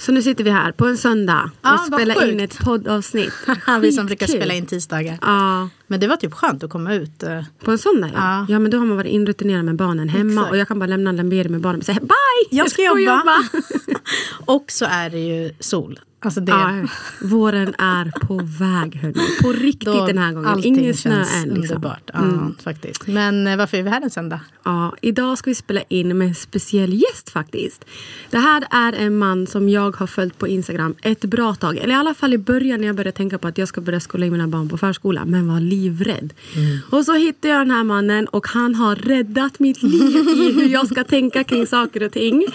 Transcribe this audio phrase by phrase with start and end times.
[0.00, 3.32] Så nu sitter vi här på en söndag och spelar in ett poddavsnitt.
[3.80, 5.18] Vi som brukar spela in tisdagar.
[5.22, 7.22] Ja, Men det var typ skönt att komma ut.
[7.22, 7.44] eh.
[7.64, 8.20] på en söndag ja.
[8.20, 8.46] Ja.
[8.48, 8.58] ja.
[8.58, 10.50] men då har man varit inrutinerad med barnen hemma Exakt.
[10.50, 12.58] och jag kan bara lämna Lamberi med barnen och säga bye!
[12.58, 13.22] Jag ska jobba.
[14.44, 16.00] och så är det ju sol.
[16.22, 16.86] Alltså det, Ja,
[17.20, 19.42] våren är på väg hörni.
[19.42, 20.64] På riktigt då den här gången.
[20.64, 21.48] Ingen snö än.
[21.48, 21.62] Liksom.
[21.62, 22.10] underbart.
[22.12, 23.06] Ja, faktiskt.
[23.06, 24.40] Men eh, varför är vi här en söndag?
[24.64, 27.84] Ja, idag ska vi spela in med en speciell gäst faktiskt.
[28.30, 31.76] Det här är en man som jag har följt på Instagram ett bra tag.
[31.76, 34.00] Eller i alla fall i början när jag började tänka på att jag ska börja
[34.00, 35.24] skola in mina barn på förskola.
[35.24, 36.32] Men var livrädd.
[36.90, 40.68] Och så hittade jag den här mannen och han har räddat mitt liv i hur
[40.68, 42.46] jag ska tänka kring saker och ting.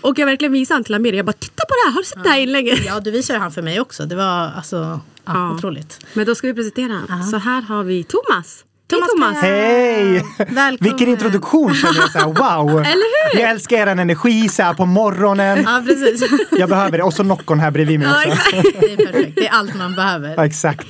[0.00, 1.12] Och jag verkligen visade han till Amir.
[1.12, 2.86] Jag bara titta på det här, har du sett det här inlägget?
[2.86, 4.06] Ja, du visade han för mig också.
[4.06, 5.00] Det var alltså ja,
[5.34, 5.50] Ja.
[5.54, 5.98] otroligt.
[6.14, 7.22] Men då ska vi presentera honom.
[7.22, 8.62] Så här har vi Thomas.
[8.90, 9.36] Hej Thomas Thomas!
[9.42, 10.24] Hej!
[10.38, 10.76] Välkommen.
[10.80, 12.70] Vilken introduktion känner jag så här, wow!
[12.80, 13.40] Eller hur?
[13.40, 15.62] Jag älskar er energi så här på morgonen.
[15.66, 16.30] Ja, precis.
[16.50, 17.04] Jag behöver det.
[17.04, 18.28] Och så Noccon här bredvid mig också.
[18.80, 19.32] Det är perfekt.
[19.36, 20.34] Det är allt man behöver.
[20.36, 20.86] Ja, exakt.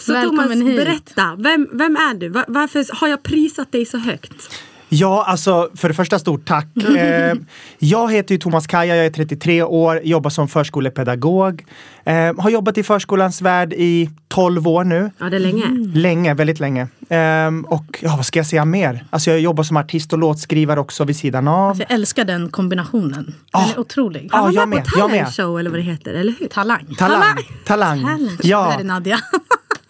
[0.00, 0.76] Så Välkommen Thomas, hit.
[0.76, 1.34] berätta.
[1.38, 2.28] Vem, vem är du?
[2.28, 4.50] Va- Varför har jag prisat dig så högt?
[4.96, 6.66] Ja, alltså för det första stort tack.
[6.98, 7.34] Eh,
[7.78, 11.64] jag heter ju Thomas Kaja, jag är 33 år, jobbar som förskolepedagog.
[12.04, 15.10] Eh, har jobbat i förskolans värld i 12 år nu.
[15.18, 15.64] Ja, det är länge.
[15.94, 16.88] Länge, väldigt länge.
[17.08, 19.04] Ehm, och ja, vad ska jag säga mer?
[19.10, 21.78] Alltså jag jobbar som artist och låtskrivare också vid sidan av.
[21.78, 23.24] Jag älskar den kombinationen.
[23.24, 23.70] Den Ah.
[23.74, 24.28] är otrolig.
[24.32, 25.34] Ja, Han var jag med jag Talent med.
[25.34, 26.46] show eller vad det heter, eller hur?
[26.46, 26.94] Talang.
[26.98, 27.22] Talang.
[27.66, 28.02] Talang.
[28.02, 28.38] Talent.
[28.42, 29.18] Det Ja, här är Nadja.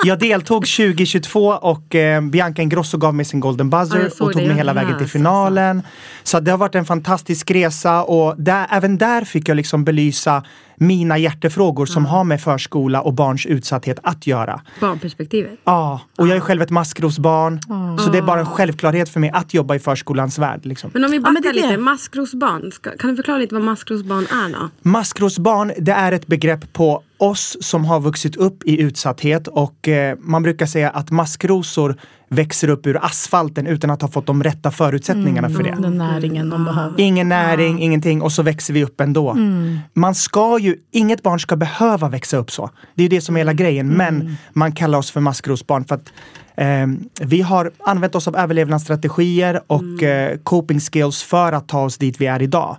[0.04, 4.32] jag deltog 2022 och eh, Bianca Ingrosso gav mig sin Golden Ja, Buzzer såg och
[4.32, 5.82] tog mig hela vägen till finalen.
[6.22, 10.44] Så det har varit en fantastisk resa och där, även där fick jag liksom belysa
[10.76, 14.60] mina hjärtefrågor som har med förskola och barns utsatthet att göra.
[14.80, 15.58] Barnperspektivet.
[15.64, 17.60] Ja, och jag är själv ett maskrosbarn.
[17.98, 20.66] Så det är bara en självklarhet för mig att jobba i förskolans värld.
[20.66, 20.90] Liksom.
[20.94, 22.70] Men om vi backar lite, maskrosbarn.
[22.98, 24.70] Kan du förklara lite vad maskrosbarn är då?
[24.82, 30.18] Maskrosbarn, det är ett begrepp på oss som har vuxit upp i utsatthet och eh,
[30.20, 31.96] man brukar säga att maskrosor
[32.34, 35.76] växer upp ur asfalten utan att ha fått de rätta förutsättningarna för det.
[35.80, 37.00] Den näringen de behöver.
[37.00, 39.36] Ingen näring, ingenting och så växer vi upp ändå.
[39.94, 42.70] Man ska ju, inget barn ska behöva växa upp så.
[42.94, 43.88] Det är ju det som är hela grejen.
[43.88, 46.12] Men man kallar oss för maskrosbarn för att
[46.56, 46.86] eh,
[47.20, 52.20] vi har använt oss av överlevnadsstrategier och eh, coping skills för att ta oss dit
[52.20, 52.76] vi är idag.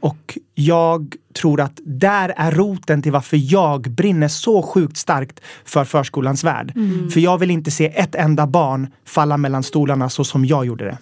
[0.00, 5.84] Och jag tror att där är roten till varför jag brinner så sjukt starkt för
[5.84, 6.72] förskolans värld.
[7.12, 10.84] För jag vill inte se ett enda barn falla mellan stolarna så som jag gjorde
[10.84, 10.98] det.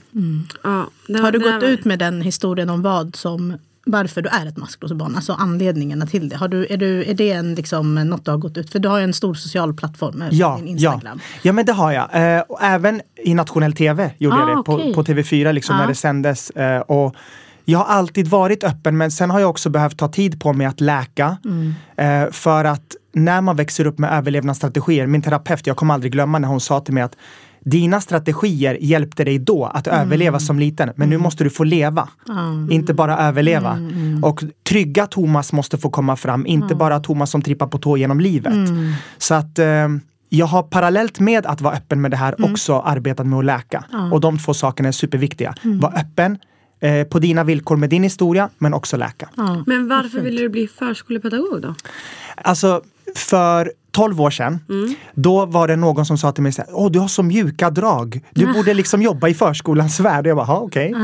[0.62, 4.28] Ja, det, Har du det gått ut med den historien om vad som varför du
[4.28, 6.36] är ett maskrosbarn, alltså anledningarna till det.
[6.36, 8.88] Har du, är, du, är det en, liksom, något du har gått ut För du
[8.88, 10.92] har ju en stor social plattform, med Ja, din ja.
[10.92, 11.20] Instagram.
[11.42, 12.36] ja, men det har jag.
[12.36, 14.62] Eh, och även i nationell tv gjorde Ah, jag det.
[14.62, 14.94] På, okej.
[14.94, 15.78] på TV4 liksom, Ah.
[15.78, 16.50] när det sändes.
[16.50, 17.14] Eh, och
[17.64, 20.66] jag har alltid varit öppen men sen har jag också behövt ta tid på mig
[20.66, 21.36] att läka.
[21.44, 21.74] Mm.
[22.26, 26.38] Eh, för att när man växer upp med överlevnadsstrategier, min terapeut, jag kommer aldrig glömma
[26.38, 27.16] när hon sa till mig att
[27.64, 30.00] dina strategier hjälpte dig då att Mm.
[30.00, 32.08] överleva som liten, men nu måste du få leva.
[32.70, 33.72] Inte bara överleva.
[33.72, 37.96] Mm, Och trygga Thomas måste få komma fram, inte bara Thomas som trippar på tå
[37.96, 38.52] genom livet.
[38.54, 38.92] Mm.
[39.18, 39.88] Så att eh,
[40.28, 42.52] jag har parallellt med att vara öppen med det här Mm.
[42.52, 43.84] också arbetat med att läka.
[44.12, 45.54] Och de två sakerna är superviktiga.
[45.64, 45.80] Mm.
[45.80, 46.38] Var öppen
[46.80, 49.28] eh, på dina villkor med din historia, men också läka.
[49.66, 51.74] Men varför ville du bli förskolepedagog då?
[52.36, 52.82] Alltså,
[53.16, 54.94] för 12 år sedan, Mm.
[55.14, 57.70] då var det någon som sa till mig så här, Åh, du har så mjuka
[57.70, 58.20] drag.
[58.30, 60.26] Du borde liksom jobba i förskolans värld.
[60.26, 60.94] Jag bara, "Ja, okej.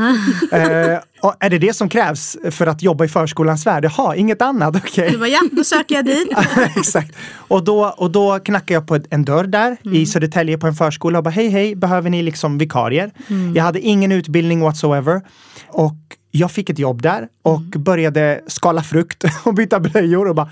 [0.51, 3.85] eh, och är det det som krävs för att jobba i förskolans värld?
[3.85, 5.11] Jaha, inget annat, okej.
[5.11, 6.27] Du bara, ja, då söker jag dit.
[6.77, 7.15] Exakt.
[7.35, 11.17] Och då, och då knackade jag på en dörr där i Södertälje på en förskola
[11.17, 13.11] och bara hej hej, behöver ni liksom vikarier?
[13.55, 15.21] Jag hade ingen utbildning whatsoever.
[15.67, 15.95] Och
[16.31, 20.49] jag fick ett jobb där och började skala frukt och byta blöjor och bara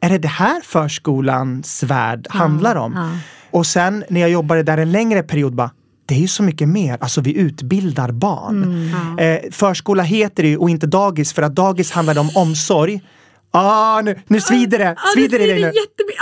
[0.00, 3.18] är det det här förskolans värld handlar om?
[3.50, 5.70] Och sen när jag jobbade där en längre period bara
[6.06, 8.90] det är ju så mycket mer, alltså vi utbildar barn.
[9.18, 13.00] Eh, förskola heter det ju och inte dagis för att dagis handlar om omsorg
[13.52, 14.84] Ah, nu, nu svider det!
[14.84, 15.72] Ja, Svider det i dig nu?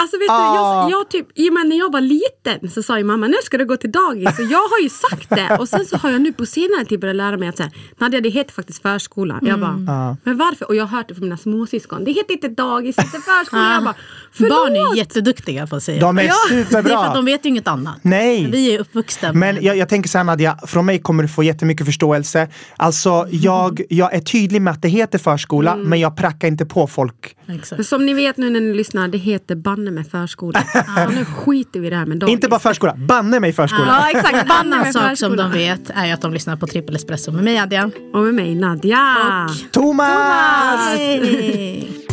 [0.00, 0.86] Alltså, vet Ah.
[0.86, 3.26] du, jag, jag typ, i och med när jag var liten så sa ju mamma
[3.26, 4.36] nu ska du gå till dagis.
[4.36, 5.56] Så jag har ju sagt det.
[5.60, 8.20] Och sen så har jag nu på senare tid börjat lära mig att säga, Nadja
[8.20, 9.38] det heter faktiskt förskola.
[9.42, 10.16] Jag bara, Ah.
[10.24, 10.68] men varför?
[10.68, 12.04] Och jag har hört det från mina småsyskon.
[12.04, 13.72] Det heter inte dagis, det heter förskola.
[13.74, 13.94] Jag bara,
[14.32, 14.50] förlåt.
[14.50, 16.00] Barn är jätteduktiga på att säga.
[16.00, 16.34] De är Ja.
[16.50, 17.14] Det är för att superbra!
[17.14, 17.96] de vet ju inget annat.
[18.02, 18.48] Nej.
[18.50, 21.42] Vi är uppvuxna Men jag, jag tänker så här Nadja, från mig kommer du få
[21.42, 22.48] jättemycket förståelse.
[22.76, 25.88] Alltså jag, jag är tydlig med att det heter förskola, Mm.
[25.88, 27.14] men jag prackar inte på folk.
[27.46, 27.78] Exakt.
[27.78, 30.64] Men som ni vet nu när ni lyssnar, det heter banne med förskola.
[31.06, 32.32] Så nu skiter vi i det här med dagis.
[32.32, 33.86] Inte bara förskola, banne mig förskola!
[33.86, 36.66] Ja exakt, En banne annan med sak som de vet är att de lyssnar på
[36.66, 37.90] Trippel Espresso med mig Adja.
[38.12, 39.48] Och med mig Nadja.
[39.72, 40.88] Thomas!
[40.88, 42.07] Hej!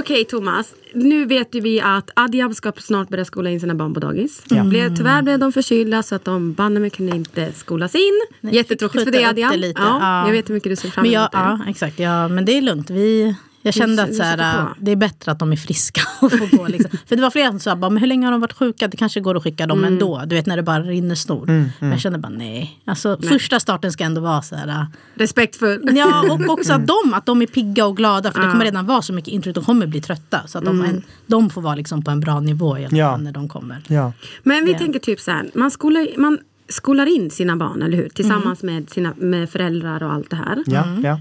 [0.00, 3.94] Okej Thomas, nu vet ju vi att Adiab ska snart börja skola in sina barn
[3.94, 4.42] på dagis.
[4.64, 8.00] Blev, tyvärr blev de förkylda så att de banne mig kunde inte skolas in.
[8.40, 9.50] Nej, Jättetråkigt för dig upp Adiab.
[9.52, 9.80] det lite.
[9.82, 10.26] Ja, Ja.
[10.26, 11.62] Jag vet hur mycket du ser fram Men emot jag, det.
[11.64, 11.98] ja, exakt.
[11.98, 12.90] Ja, men det är lugnt.
[12.90, 16.56] Vi, jag kände att så här, det är bättre att de är friska och får
[16.56, 16.66] gå.
[16.68, 16.98] Liksom.
[17.06, 18.88] För det var flera som sa, bara, men hur länge har de varit sjuka?
[18.88, 19.92] Det kanske går att skicka dem Mm.
[19.92, 20.22] ändå.
[20.26, 21.46] Du vet när det bara rinner snor.
[21.80, 22.80] Men jag kände bara nej.
[22.84, 24.86] Alltså, Första starten ska ändå vara så här.
[25.14, 25.90] Respektfull.
[25.96, 28.32] Ja, och också att de, att de är pigga och glada.
[28.32, 29.52] För det kommer redan vara så mycket intro.
[29.52, 30.40] De kommer bli trötta.
[30.46, 30.90] Så att de, Mm.
[30.90, 33.16] en, de får vara liksom på en bra nivå i alla Ja.
[33.16, 33.82] när de kommer.
[33.88, 34.12] Ja.
[34.42, 34.78] Men vi Ja.
[34.78, 38.08] tänker typ så här, man skolar, man skolar in sina barn, eller hur?
[38.08, 40.62] Tillsammans med, sina, med föräldrar och allt det här.
[40.66, 41.20] Ja, ja.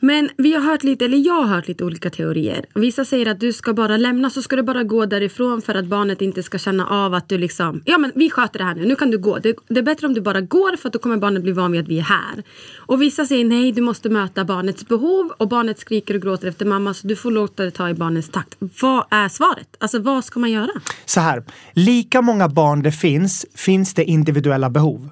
[0.00, 2.64] Men vi har hört lite, eller jag har hört lite olika teorier.
[2.74, 5.86] Vissa säger att du ska bara lämna, så ska du bara gå därifrån för att
[5.86, 8.86] barnet inte ska känna av att du liksom, ja men vi sköter det här nu,
[8.86, 9.38] nu kan du gå.
[9.38, 11.72] Det, det är bättre om du bara går för att då kommer barnet bli van
[11.72, 12.42] vid att vi är här.
[12.76, 16.66] Och vissa säger nej, du måste möta barnets behov och barnet skriker och gråter efter
[16.66, 18.56] mamma så du får låta det ta i barnets takt.
[18.82, 19.76] Vad är svaret?
[19.78, 20.70] Alltså vad ska man göra?
[21.04, 25.08] Så här, lika många barn det finns, finns det individuella behov.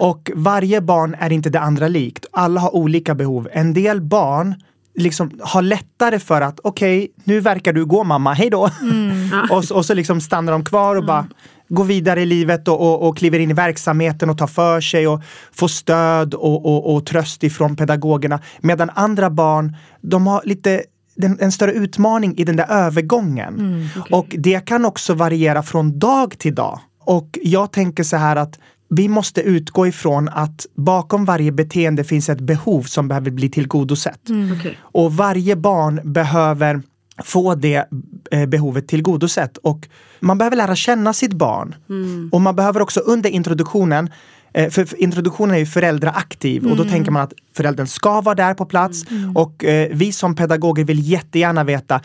[0.00, 2.26] Och varje barn är inte det andra likt.
[2.30, 3.48] Alla har olika behov.
[3.52, 4.23] En del barn
[4.96, 8.70] liksom har lättare för att okej, nu verkar du gå mamma, hej då.
[9.50, 11.26] och, så- och så liksom stannar de kvar och bara
[11.68, 15.08] går vidare i livet och, och, och kliver in i verksamheten och tar för sig
[15.08, 15.22] och
[15.52, 18.40] får stöd och, och, och tröst ifrån pedagogerna.
[18.60, 20.82] Medan andra barn, de har lite
[21.16, 23.88] den, en större utmaning i den där övergången.
[24.10, 26.80] Och det kan också variera från dag till dag.
[27.06, 28.58] Och jag tänker så här att
[28.88, 34.20] vi måste utgå ifrån att bakom varje beteende finns ett behov som behöver bli tillgodosett.
[34.58, 34.78] Okej.
[34.80, 36.82] Och varje barn behöver
[37.24, 37.88] få det
[38.30, 39.56] eh, behovet tillgodosett.
[39.56, 39.88] Och
[40.20, 41.74] man behöver lära känna sitt barn.
[42.32, 44.10] Och man behöver också under introduktionen
[44.54, 48.54] eh, för introduktionen är ju föräldraaktiv och då tänker man att föräldern ska vara där
[48.54, 49.04] på plats.
[49.34, 52.00] Och eh, vi som pedagoger vill jättegärna veta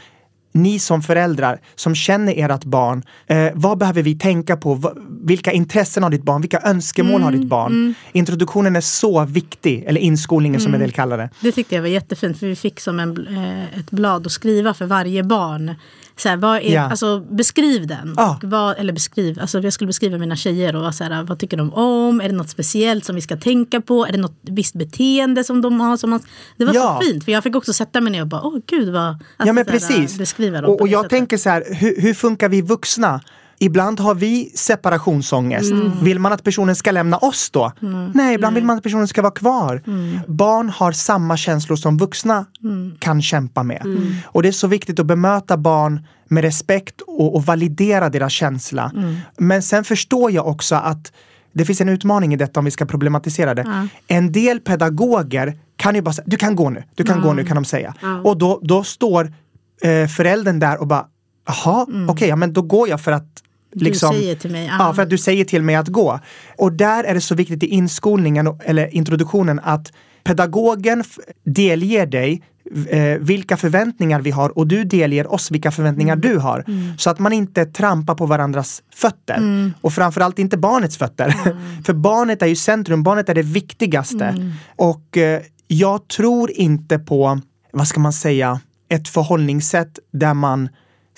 [0.52, 4.94] ni som föräldrar som känner ert barn, eh, vad behöver vi tänka på?
[5.22, 6.42] Vilka intressen har ditt barn?
[6.42, 7.94] Vilka önskemål har ditt barn?
[8.12, 11.30] Introduktionen är så viktig, eller inskolningen som en del kallar det.
[11.42, 14.74] Det tyckte jag var jättefint för vi fick som en, eh, ett blad att skriva
[14.74, 15.76] för varje barn.
[16.20, 16.82] Så här, vad är, Ja.
[16.82, 18.14] alltså, beskriv den.
[18.18, 18.40] Ja.
[18.44, 21.74] Vad, eller beskriv, alltså, jag skulle beskriva mina tjejer och så här, vad tycker de
[21.74, 22.22] om?
[22.22, 24.06] Är det något speciellt som vi ska tänka på?
[24.06, 25.98] Är det något visst beteende som de har?
[25.98, 26.20] Som man,
[26.58, 27.00] det var Ja.
[27.02, 29.04] så fint för jag fick också sätta mig ner och bara, åh gud vad...
[29.04, 30.18] Alltså, ja men här, precis.
[30.18, 31.10] Beskriva dem och och jag sättet.
[31.18, 33.22] tänker så här, hur, hur funkar vi vuxna?
[33.60, 35.72] Ibland har vi separationsångest.
[35.72, 35.92] Mm.
[36.04, 37.72] Vill man att personen ska lämna oss då?
[38.14, 39.84] Nej, ibland vill man att personen ska vara kvar.
[39.88, 40.20] Mm.
[40.28, 42.46] Barn har samma känslor som vuxna
[43.00, 43.82] kan kämpa med.
[43.86, 44.14] Mm.
[44.26, 48.92] Och det är så viktigt att bemöta barn med respekt och, och validera deras känsla.
[48.96, 49.16] Mm.
[49.38, 51.12] Men sen förstår jag också att
[51.54, 53.88] det finns en utmaning i detta om vi ska problematisera det.
[54.08, 57.46] En del pedagoger kan ju bara säga, du kan gå nu, du kan gå nu
[57.46, 57.94] kan de säga.
[58.24, 59.34] Och då, då står
[59.82, 61.06] eh, föräldern där och bara,
[61.48, 64.94] jaha, okej, ja, men då går jag för att liksom, säger till mig, Ja, ah.
[64.94, 66.20] för att du säger till mig att gå.
[66.58, 71.04] Och där är det så viktigt i inskolningen, eller introduktionen, att pedagogen
[71.44, 72.42] delger dig
[72.90, 76.66] eh, vilka förväntningar vi har och du delger oss vilka förväntningar du har.
[76.98, 79.72] Så att man inte trampar på varandras fötter.
[79.82, 81.34] Och framförallt inte barnets fötter.
[81.86, 84.52] För barnet är ju centrum, barnet är det viktigaste.
[84.76, 87.40] Och eh, jag tror inte på,
[87.72, 88.60] vad ska man säga,
[88.90, 90.70] ett förhållningssätt där man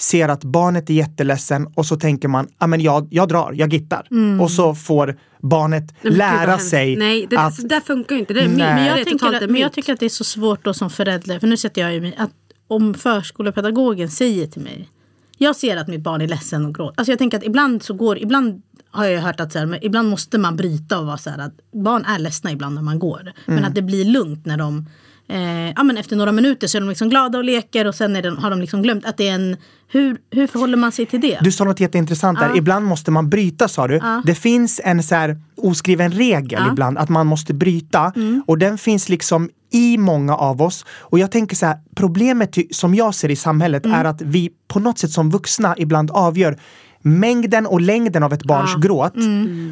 [0.01, 3.73] ser att barnet är jätteledsen och så tänker man, ah, men jag, jag drar, jag
[3.73, 4.07] gittar.
[4.41, 8.33] Och så får barnet Nej, lära sig Nej, det, att där funkar ju inte.
[8.33, 8.47] Det är.
[8.47, 10.73] Men Det jag, tänker att, en men jag tycker att det är så svårt då
[10.73, 12.31] som förälder, för nu sätter jag ju mig, att
[12.67, 14.89] om förskolepedagogen säger till mig,
[15.37, 16.93] jag ser att mitt barn är ledsen och gråter.
[16.97, 19.85] Alltså jag tänker att ibland så går, ibland har jag hört att så här, men
[19.85, 22.99] ibland måste man bryta och vara så här att barn är ledsna ibland när man
[22.99, 23.31] går.
[23.45, 24.85] Men att det blir lugnt när de
[25.31, 28.13] Eh, ja, men efter några minuter så är de liksom glada och leker och sen
[28.13, 29.57] de, har de liksom glömt att det är en...
[29.87, 31.37] Hur, hur förhåller man sig till det?
[31.41, 32.57] Du sa något jätteintressant där.
[32.57, 34.01] Ibland måste man bryta sa du.
[34.25, 38.13] Det finns en så här oskriven regel ibland att man måste bryta.
[38.47, 40.85] Och den finns liksom i många av oss.
[40.99, 44.79] Och jag tänker så här, problemet som jag ser i samhället är att vi på
[44.79, 46.57] något sätt som vuxna ibland avgör
[47.01, 49.13] mängden och längden av ett barns gråt.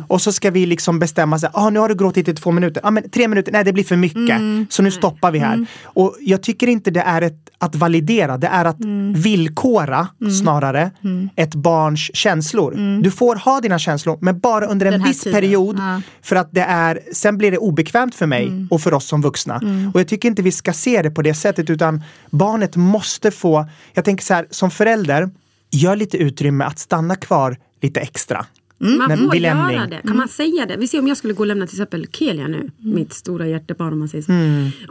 [0.08, 2.82] Och så ska vi liksom bestämma sig, ah, nu har du gråtit i två minuter,
[2.86, 4.42] ah, men tre minuter, nej det blir för mycket.
[4.70, 5.66] Så nu stoppar vi här.
[5.84, 8.78] Och jag tycker inte det är ett, att validera, det är att
[9.16, 10.08] villkora
[10.42, 10.92] snarare
[11.36, 13.02] ett barns känslor.
[13.02, 15.76] Du får ha dina känslor, men bara under en Den viss period.
[15.80, 16.02] Ja.
[16.22, 19.62] För att det är, sen blir det obekvämt för mig och för oss som vuxna.
[19.94, 23.66] Och jag tycker inte vi ska se det på det sättet utan barnet måste få,
[23.94, 25.30] jag tänker så här, som förälder,
[25.72, 28.46] gör lite utrymme att stanna kvar lite extra.
[28.82, 30.02] Man När- får göra det.
[30.08, 30.78] Kan man säga det?
[30.78, 33.94] Vi ser om jag skulle gå och lämna till exempel Kelia nu, mitt stora hjärtebarn
[33.94, 34.32] om man säger så.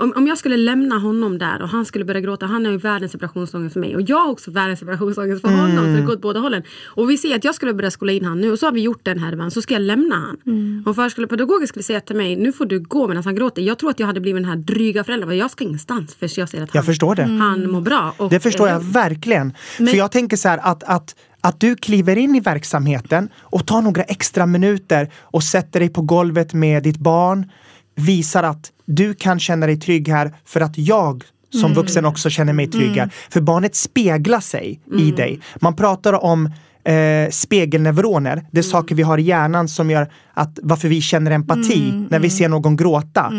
[0.02, 2.78] Om, om jag skulle lämna honom där och han skulle börja gråta, han har ju
[2.78, 5.76] världens separationsångest för mig och jag har också världens separationsångest för honom.
[5.76, 6.62] Så det går åt båda hållen.
[6.86, 8.80] Och vi ser att jag skulle börja skola in han nu och så har vi
[8.80, 10.82] gjort den härvan, så ska jag lämna han.
[10.86, 13.62] Om förskolepedagogen skulle säga till mig, nu får du gå medan han gråter.
[13.62, 16.48] Jag tror att jag hade blivit den här dryga föräldern, jag ska ingenstans för jag
[16.48, 17.22] ser att Jag han, förstår det.
[17.22, 18.14] han mår bra.
[18.16, 19.52] Och Det förstår är jag verkligen.
[19.76, 23.82] För jag tänker så här att, att, att du kliver in i verksamheten och tar
[23.82, 27.50] några extra minuter och sätter dig på golvet med ditt barn.
[27.94, 32.52] Visar att du kan känna dig trygg här för att jag som vuxen också känner
[32.52, 33.10] mig trygg här.
[33.30, 35.40] För barnet speglar sig i dig.
[35.60, 36.46] Man pratar om
[36.84, 38.46] eh, spegelneuroner.
[38.52, 42.18] Det är saker vi har i hjärnan som gör att varför vi känner empati när
[42.18, 43.32] vi ser någon gråta.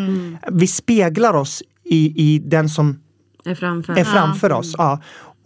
[0.52, 3.00] Vi speglar oss i, i den som
[3.46, 3.94] Är framför.
[3.94, 4.76] är framför oss.
[4.78, 5.00] Ja.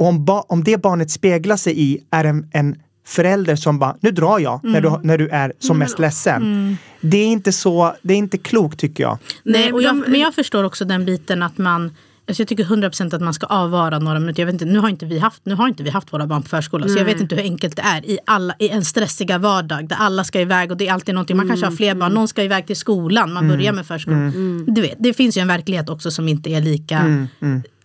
[0.03, 3.98] Och om, ba, om det barnet speglar sig i är en, en förälder som bara,
[4.00, 6.77] nu drar jag när, du, när du är som mest ledsen.
[7.01, 9.17] Det är inte så, det är inte klokt tycker jag.
[9.43, 11.91] Nej, och jag, men jag förstår också den biten att man
[12.27, 14.41] Alltså jag tycker 100% att man ska avvara några minuter.
[14.41, 16.43] Jag vet inte, nu, har inte vi haft, nu har inte vi haft våra barn
[16.43, 19.38] på förskola så jag vet inte hur enkelt det är i, alla, i en stressiga
[19.38, 21.38] vardag där alla ska iväg och det är alltid någonting.
[21.38, 24.65] Man kanske har fler barn, någon ska iväg till skolan, man börjar med förskolan.
[24.67, 27.27] Du vet, det finns ju en verklighet också som inte är lika...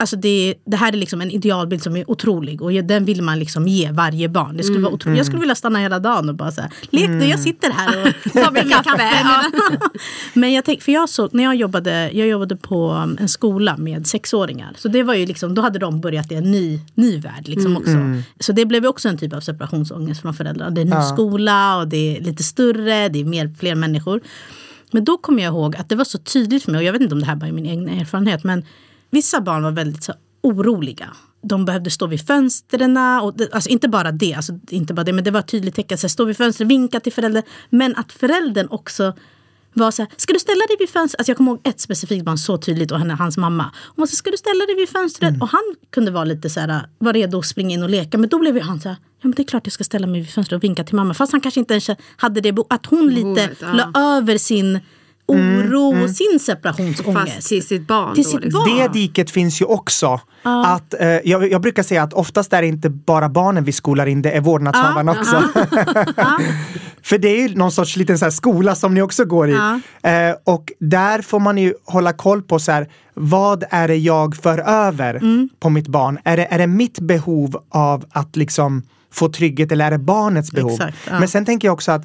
[0.00, 3.38] Alltså det, det här är liksom en idealbild som är otrolig och den vill man
[3.38, 4.56] liksom ge varje barn.
[4.56, 5.16] Det skulle vara otroligt.
[5.16, 8.32] Jag skulle vilja stanna hela dagen och bara säga lek du, jag sitter här och
[8.32, 9.10] tar min kaffe.
[9.22, 9.50] Ja.
[10.34, 13.76] Men jag tänk, för jag såg, när jag jobbade, jag jobbade på um, en skola
[13.76, 14.72] med sexåringar.
[14.76, 17.76] Så det var ju liksom, då hade de börjat i en ny, ny värld liksom
[17.76, 18.22] också.
[18.40, 20.70] Så det blev också en typ av separationsångest från föräldrarna.
[20.70, 24.20] Det är en ny skola och det är lite större, det är mer, fler människor.
[24.90, 27.02] Men då kommer jag ihåg att det var så tydligt för mig, och jag vet
[27.02, 28.64] inte om det här bara är min egen erfarenhet, men
[29.10, 30.12] vissa barn var väldigt så
[30.42, 31.16] oroliga.
[31.42, 32.96] De behövde stå vid fönstren.
[33.22, 35.74] Och det, alltså inte bara det, alltså inte bara det, men det var ett tydligt
[35.74, 35.98] tecken.
[35.98, 37.42] Stå vid fönstret, vinka till föräldern.
[37.70, 39.14] Men att föräldern också
[39.72, 41.20] var så här, ska du ställa dig vid fönstret?
[41.20, 43.64] Alltså jag kommer ihåg ett specifikt barn så tydligt och henne, hans mamma.
[43.86, 45.34] Hon var så ska du ställa dig vid fönstret?
[45.40, 48.18] Och han kunde vara lite så här, var redo att springa in och leka.
[48.18, 50.06] Men då blev ju han så här, ja men det är klart jag ska ställa
[50.06, 51.14] mig vid fönstret och vinka till mamma.
[51.14, 53.72] Fast han kanske inte ens hade det, att hon lite ja.
[53.72, 54.80] la över sin
[55.28, 57.35] oro och sin separationsångest.
[57.35, 58.14] Fast till sitt barn.
[58.14, 58.64] Till sitt liksom.
[58.64, 58.78] barn.
[58.78, 60.20] Det diket finns ju också.
[60.42, 64.06] Att, eh, jag, jag brukar säga att oftast är det inte bara barnen vi skolar
[64.06, 65.42] in, det är vårdnadshavarna också.
[67.02, 69.52] För det är ju någon sorts liten så här skola som ni också går i.
[70.02, 74.37] Eh, och där får man ju hålla koll på så här, vad är det jag
[74.37, 75.49] för över Mm.
[75.61, 76.18] på mitt barn?
[76.25, 78.82] Är det, är det mitt behov av att liksom
[79.12, 80.73] få trygghet eller är det barnets behov?
[80.73, 80.97] Exakt.
[81.11, 82.02] Men sen tänker jag också att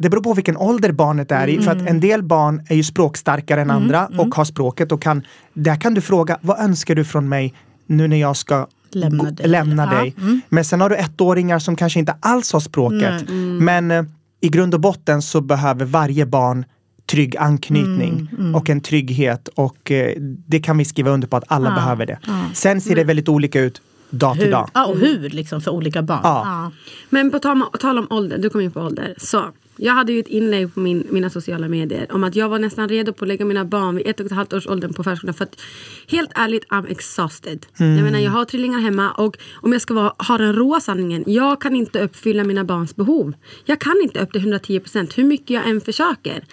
[0.00, 1.56] det beror på vilken ålder barnet är i.
[1.62, 1.84] För Mm.
[1.84, 4.92] att en del barn är ju språkstarkare än andra och har språket.
[4.92, 5.22] Och kan,
[5.54, 7.54] där kan du fråga, vad önskar du från mig
[7.86, 9.48] nu när jag ska Lämna dig.
[9.48, 10.14] lämna Ja, dig?
[10.48, 13.28] Men sen har du ettåringar som kanske inte alls har språket.
[13.60, 14.04] Men eh,
[14.40, 16.64] i grund och botten så behöver varje barn
[17.06, 19.48] trygg anknytning och en trygghet.
[19.48, 20.12] Och eh,
[20.46, 22.18] det kan vi skriva under på att alla behöver det.
[22.54, 23.80] Sen ser det väldigt olika ut
[24.10, 24.70] dag till hur, dag.
[24.74, 26.20] ja, och hur liksom för olika barn.
[26.22, 26.72] Ja.
[27.10, 29.14] Men på tal, tal om ålder, du kom in på ålder.
[29.18, 29.44] Så,
[29.76, 32.88] jag hade ju ett inlägg på min, mina sociala medier om att jag var nästan
[32.88, 35.34] redo på att lägga mina barn vid ett och ett halvt års åldern på förskolan.
[35.34, 35.60] För att
[36.08, 37.66] helt ärligt, I'm exhausted.
[37.76, 41.24] Jag menar, jag har trillingar hemma och om jag ska vara, ha den råa sanningen,
[41.26, 43.32] jag kan inte uppfylla mina barns behov.
[43.64, 46.44] Jag kan inte upp till 110 procent, hur mycket jag än försöker.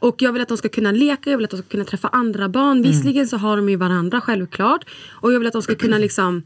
[0.00, 2.08] Och jag vill att de ska kunna leka, jag vill att de ska kunna träffa
[2.08, 2.82] andra barn.
[2.82, 4.84] Visserligen så har de ju varandra självklart.
[5.10, 6.42] Och jag vill att de ska kunna liksom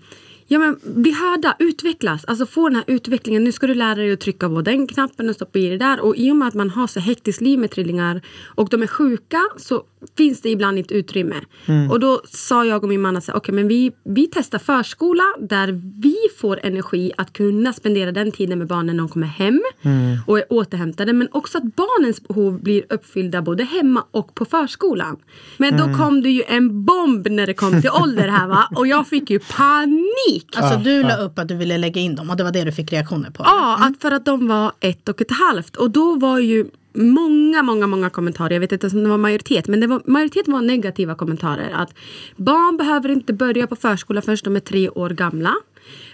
[0.53, 2.25] Ja men bli hörda, utvecklas.
[2.25, 3.45] Alltså få den här utvecklingen.
[3.45, 6.01] Nu ska du lära dig att trycka på den knappen och stoppa i det där.
[6.01, 8.21] Och i och med att man har så hektiskt liv med trillingar
[8.55, 9.83] och de är sjuka så
[10.17, 11.35] finns det ibland ett utrymme.
[11.67, 11.91] Mm.
[11.91, 15.81] Och då sa jag och min man att okay, men vi, vi testar förskola där
[16.03, 20.17] vi får energi att kunna spendera den tiden med barnen när de kommer hem Mm.
[20.27, 21.13] och är återhämtade.
[21.13, 25.17] Men också att barnens behov blir uppfyllda både hemma och på förskolan.
[25.57, 25.93] Men Mm.
[25.93, 28.69] då kom det ju en bomb när det kom till ålder här va.
[28.77, 30.47] Och jag fick ju panik.
[30.57, 32.73] Alltså du la upp att du ville lägga in dem och det var det du
[32.73, 33.43] fick reaktioner på?
[33.47, 35.77] Ja, att för att de var ett och ett halvt.
[35.77, 38.51] Och då var ju många, många, många kommentarer.
[38.51, 41.71] Jag vet inte om det var majoritet, men det var, majoriteten var negativa kommentarer.
[41.75, 41.95] Att
[42.37, 45.55] barn behöver inte börja på förskola förrän de är tre år gamla.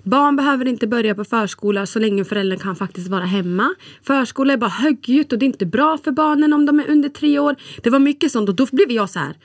[0.03, 3.75] Barn behöver inte börja på förskola så länge föräldern kan faktiskt vara hemma.
[4.03, 7.09] Förskola är bara högljutt och det är inte bra för barnen om de är under
[7.09, 7.57] tre år.
[7.83, 9.37] Det var mycket sånt och då blev jag så här.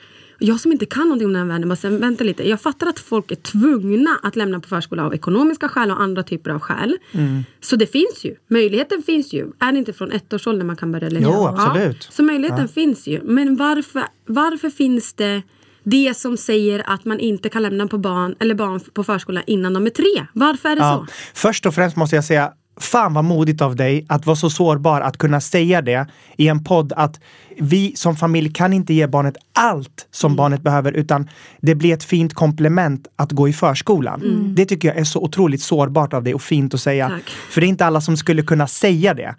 [0.43, 2.49] Jag som inte kan någonting om den här världen, bara säga, vänta lite.
[2.49, 6.23] Jag fattar att folk är tvungna att lämna på förskola av ekonomiska skäl och andra
[6.23, 6.97] typer av skäl.
[7.61, 8.35] Så det finns ju.
[8.47, 9.51] Möjligheten finns ju.
[9.59, 11.25] Är det inte från ett års ålder man kan börja lägga?
[11.27, 12.07] Jo, absolut.
[12.11, 13.21] Så möjligheten finns ju.
[13.23, 15.41] Men varför, varför finns det
[15.83, 19.73] det som säger att man inte kan lämna på barn, eller barn på förskola innan
[19.73, 20.25] de är tre?
[20.33, 21.05] Varför är det Ja.
[21.07, 21.13] så?
[21.33, 25.01] Först och främst måste jag säga, fan vad modigt av dig att vara så sårbar
[25.01, 26.07] att kunna säga det
[26.37, 27.19] i en podd att
[27.59, 30.37] vi som familj kan inte ge barnet allt som Mm.
[30.37, 31.29] barnet behöver utan
[31.61, 34.53] det blir ett fint komplement att gå i förskolan.
[34.55, 37.05] Det tycker jag är så otroligt sårbart av dig och fint att säga.
[37.05, 37.19] Mm.
[37.19, 37.29] Tack.
[37.29, 39.35] För det är inte alla som skulle kunna säga det.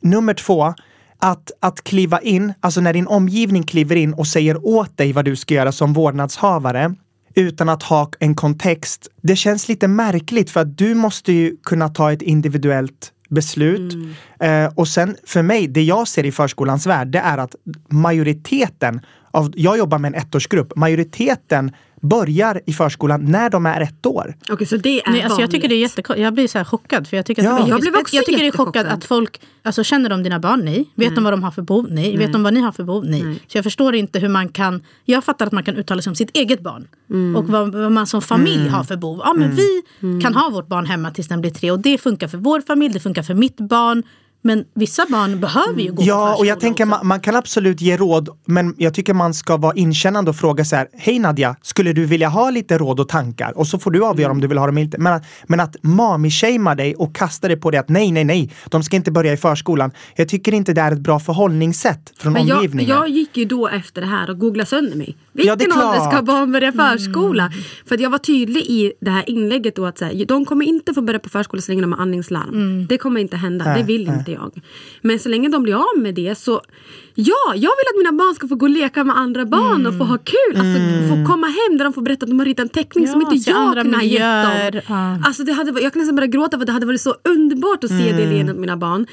[0.00, 0.74] Nummer två,
[1.18, 5.24] att, att kliva in, alltså när din omgivning kliver in och säger åt dig vad
[5.24, 6.94] du ska göra som vårdnadshavare
[7.36, 9.08] utan att ha en kontext.
[9.22, 13.94] Det känns lite märkligt för att du måste ju kunna ta ett individuellt beslut.
[14.40, 17.54] Eh, och sen för mig, det jag ser i förskolans värld, det är att
[17.88, 19.00] majoriteten
[19.36, 24.34] av, jag jobbar med en ettårsgrupp, majoriteten börjar i förskolan när de är ett år.
[24.50, 26.24] Okej, så det är Nej, alltså jag tycker det är jättekonstigt.
[26.24, 27.08] Jag blir så här chockad.
[27.08, 27.68] För jag, tycker att Ja.
[27.68, 30.60] Jag blev också jag tycker det är chockad att folk, alltså känner de dina barn?
[30.64, 30.90] Nej.
[30.94, 31.86] Vet de vad de har för behov?
[31.90, 32.16] Nej.
[32.16, 33.04] Vet de vad ni har för behov?
[33.04, 33.22] Nej.
[33.46, 36.16] Så jag förstår inte hur man kan, jag fattar att man kan uttala sig om
[36.16, 36.88] sitt eget barn.
[37.10, 37.36] Mm.
[37.36, 39.20] Och vad, vad man som familj har för behov.
[39.24, 39.82] Ja men vi
[40.22, 42.94] kan ha vårt barn hemma tills den blir tre och det funkar för vår familj,
[42.94, 44.02] det funkar för mitt barn.
[44.46, 47.96] Men vissa barn behöver ju gå Ja, och jag tänker man, man kan absolut ge
[47.96, 51.92] råd, men jag tycker man ska vara inkännande och fråga så här, hej Nadja, skulle
[51.92, 53.52] du vilja ha lite råd och tankar?
[53.58, 54.98] Och så får du avgöra om du vill ha dem eller inte.
[54.98, 58.50] Men att, men att mami-shamea dig och kasta dig på det att nej, nej, nej,
[58.70, 59.90] de ska inte börja i förskolan.
[60.16, 62.90] Jag tycker inte det är ett bra förhållningssätt från Men jag, omgivningen.
[62.96, 65.16] jag gick ju då efter det här och googlade sönder mig.
[65.32, 67.52] Vilken Ja, ålder ska barn börja förskola?
[67.86, 70.64] För att jag var tydlig i det här inlägget då att så här, de kommer
[70.66, 72.86] inte få börja på förskola så länge de har andningslarm.
[72.88, 74.35] Det kommer inte hända, det vill inte jag.
[75.00, 76.62] Men så länge de blir av med det så
[77.18, 79.98] Ja, jag vill att mina barn ska få gå och leka med andra barn och
[79.98, 80.56] få ha kul.
[80.60, 83.12] Alltså få komma hem där de får berätta att de har ritat en teckning Ja,
[83.12, 84.80] som inte jag kunde ha gett dem.
[84.88, 85.18] Ja.
[85.24, 87.90] Alltså det hade, jag kan nästan börja gråta för det hade varit så underbart att
[87.90, 89.06] se det leendet mina barn.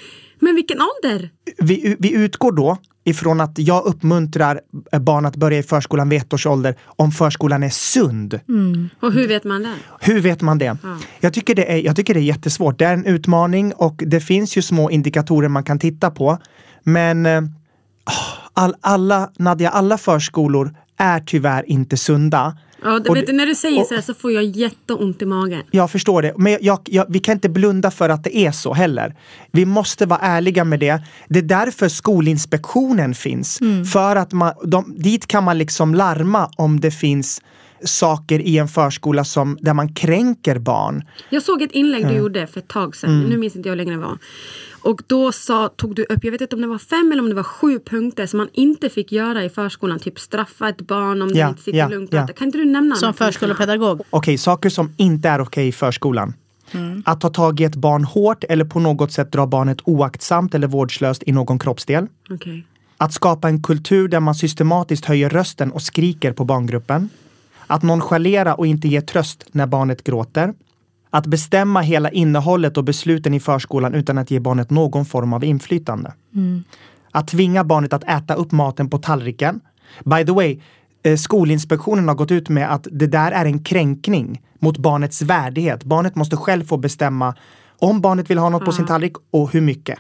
[0.43, 1.29] Men vilken ålder?
[1.57, 4.61] vi, vi utgår då ifrån att jag uppmuntrar
[4.99, 8.39] barn att börja i förskolan vid ett års ålder om förskolan är sund.
[8.99, 9.75] Och hur vet man det?
[9.99, 10.77] Hur vet man det?
[11.19, 12.79] Jag, tycker det är, jag tycker det är jättesvårt.
[12.79, 16.37] Det är en utmaning och det finns ju små indikatorer man kan titta på.
[16.83, 17.41] Men eh,
[18.53, 22.57] all, alla, Nadja, alla förskolor är tyvärr inte sunda.
[22.83, 25.63] Ja, Och vet när du säger och- så här så får jag jätteont i magen.
[25.71, 28.73] Jag förstår det, men jag, jag, vi kan inte blunda för att det är så
[28.73, 29.15] heller.
[29.51, 31.01] Vi måste vara ärliga med det.
[31.29, 33.59] Det är därför Skolinspektionen finns.
[33.93, 37.41] För att man, de, dit kan man liksom larma om det finns
[37.85, 41.03] saker i en förskola som, där man kränker barn.
[41.29, 43.09] Jag såg ett inlägg du gjorde för ett tag sedan.
[43.17, 43.29] Mm.
[43.29, 44.17] Nu minns inte jag det var.
[44.83, 47.29] Och då sa, tog du upp, jag vet inte om det var fem eller om
[47.29, 49.99] det var sju punkter som man inte fick göra i förskolan.
[49.99, 52.09] Typ straffa ett barn om Ja, det inte sitter ja, lugnt.
[52.13, 52.27] ja.
[52.27, 54.01] Kan inte du nämna Som förskolepedagog.
[54.09, 56.33] Okej, saker som inte är okej i förskolan.
[57.05, 60.67] Att ta tag i ett barn hårt eller på något sätt dra barnet oaktsamt eller
[60.67, 62.07] vårdslöst i någon kroppsdel.
[62.29, 62.65] Okej.
[62.97, 67.09] Att skapa en kultur där man systematiskt höjer rösten och skriker på barngruppen.
[67.67, 70.53] Att nonchalera och inte ge tröst när barnet gråter.
[71.13, 75.43] Att bestämma hela innehållet och besluten i förskolan utan att ge barnet någon form av
[75.43, 76.13] inflytande.
[77.11, 79.59] Att tvinga barnet att äta upp maten på tallriken.
[80.03, 80.59] By the way,
[81.03, 85.83] eh, Skolinspektionen har gått ut med att det där är en kränkning mot barnets värdighet.
[85.83, 87.35] Barnet måste själv få bestämma
[87.79, 89.99] om barnet vill ha något på sin tallrik och hur mycket.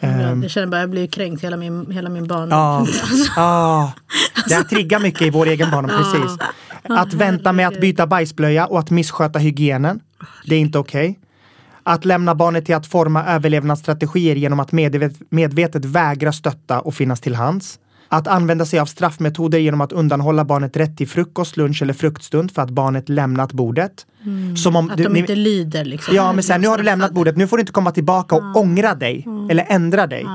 [0.00, 0.36] Ja.
[0.42, 2.58] Jag känner bara, jag blir kränkt hela min, hela min barndom.
[2.58, 2.86] Ja.
[3.36, 3.92] Ah,
[4.48, 6.38] det här triggar mycket i vår egen barndom, precis.
[6.82, 10.00] Att vänta med att byta bajsblöja och att missköta hygienen.
[10.44, 11.18] Det är inte okej.
[11.82, 17.20] Att lämna barnet till att forma överlevnadsstrategier genom att medvet, medvetet vägra stötta och finnas
[17.20, 17.78] till hands.
[18.08, 22.50] Att använda sig av straffmetoder genom att undanhålla barnet rätt till frukost, lunch eller fruktstund
[22.52, 24.06] för att barnet lämnat bordet.
[24.62, 26.14] Som om Att du- de ni- inte lyder liksom.
[26.14, 27.36] Ja, men sen nu har du lämnat bordet.
[27.36, 30.26] Nu får du inte komma tillbaka och ångra dig eller ändra dig.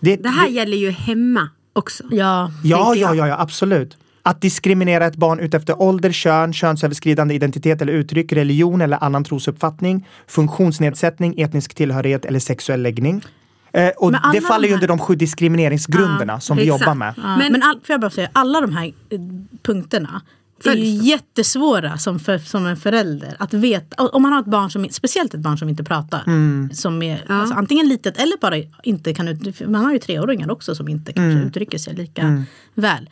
[0.00, 1.48] Det, Det här gäller ju hemma.
[1.72, 2.04] också.
[2.10, 3.96] Ja, Ja, ja, ja, absolut.
[4.24, 10.06] Att diskriminera ett barn utefter ålder, kön, könsöverskridande identitet eller uttryck, religion eller annan trosuppfattning,
[10.26, 13.24] funktionsnedsättning, etnisk tillhörighet eller sexuell läggning.
[13.72, 16.80] Eh, och det faller de ju här- under de sju diskrimineringsgrunderna som vi exakt.
[16.82, 17.14] jobbar med.
[17.16, 19.18] Ja, Men- men all, får jag bara säga, alla de här eh,
[19.62, 20.22] punkterna
[20.64, 24.02] är ju jättesvåra som, för, som en förälder att veta.
[24.06, 26.22] Om man har ett barn, som, speciellt ett barn som inte pratar.
[26.26, 26.70] Mm.
[26.72, 30.74] Som är alltså, antingen litet eller bara inte kan ut, Man har ju treåringar också
[30.74, 31.46] som inte kanske Mm.
[31.48, 33.10] uttrycker sig lika väl.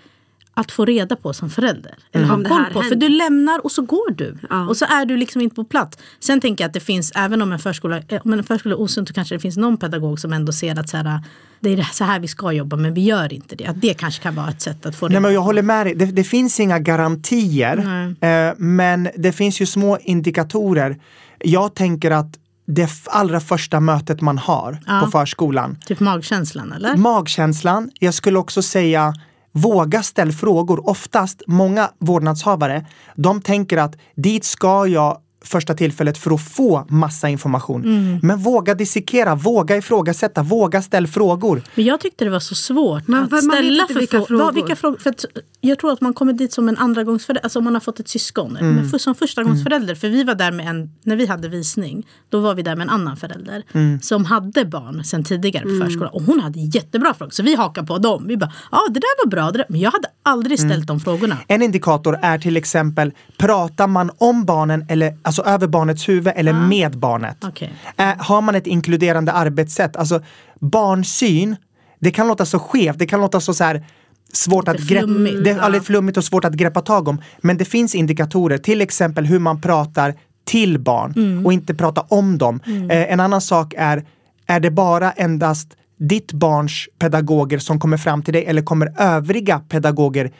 [0.54, 1.94] Att få reda på som förälder.
[2.12, 2.82] Eller Om ha koll på.
[2.82, 4.38] För du lämnar och så går du.
[4.50, 4.68] Ja.
[4.68, 5.98] Och så är du liksom inte på plats.
[6.20, 8.80] Sen tänker jag att det finns, även om en förskola, eh, om en förskola är
[8.80, 11.20] osund så kanske det finns någon pedagog som ändå ser att så här,
[11.60, 13.66] det är så här vi ska jobba men vi gör inte det.
[13.66, 15.12] Att det kanske kan vara ett sätt att få det.
[15.12, 15.94] Nej, men jag håller med dig.
[15.94, 17.78] Det, det finns inga garantier.
[18.20, 20.96] Eh, men det finns ju små indikatorer.
[21.38, 26.96] Jag tänker att det allra första mötet man har på förskolan, Typ magkänslan eller?
[26.96, 29.14] magkänslan, jag skulle också säga
[29.52, 30.88] Våga ställ frågor.
[30.88, 37.28] Oftast, många vårdnadshavare, de tänker att dit ska jag första tillfället för att få massa
[37.28, 37.84] information.
[37.84, 38.18] Mm.
[38.22, 41.62] Men våga dissekera, våga ifrågasätta, våga ställ frågor.
[41.74, 44.44] Men jag tyckte det var så svårt Men att man ställa för vilka frå- frågor.
[44.44, 44.98] Vad, vilka frågor.
[44.98, 45.24] För att
[45.60, 48.08] jag tror att man kommer dit som en andragångsförälder, alltså om man har fått ett
[48.08, 48.56] syskon.
[48.56, 48.74] Mm.
[48.74, 52.40] Men för, som förstagångsförälder, för vi var där med en, när vi hade visning, då
[52.40, 54.00] var vi där med en annan förälder Mm.
[54.02, 56.12] som hade barn sedan tidigare på förskolan.
[56.12, 58.24] Och hon hade jättebra frågor, så vi hakade på dem.
[58.26, 59.66] Vi bara, ja det där var bra, det där.
[59.68, 60.70] men jag hade aldrig Mm.
[60.70, 61.36] ställt de frågorna.
[61.48, 66.52] En indikator är till exempel, pratar man om barnen, eller, alltså över barnets huvud eller
[66.52, 67.36] med barnet?
[67.44, 67.72] Okej.
[67.96, 69.96] Eh, har man ett inkluderande arbetssätt?
[69.96, 70.22] Alltså
[70.60, 71.56] barnsyn,
[72.00, 73.84] det kan låta så skevt, det kan låta så, så här
[74.32, 77.22] svårt att flummigt, det är lite flummigt och svårt att greppa tag om.
[77.38, 80.14] Men det finns indikatorer, till exempel hur man pratar
[80.44, 81.46] till barn Mm.
[81.46, 82.60] och inte prata om dem.
[82.90, 84.04] Eh, en annan sak är,
[84.46, 89.58] är det bara endast ditt barns pedagoger som kommer fram till dig eller kommer övriga
[89.68, 90.30] pedagoger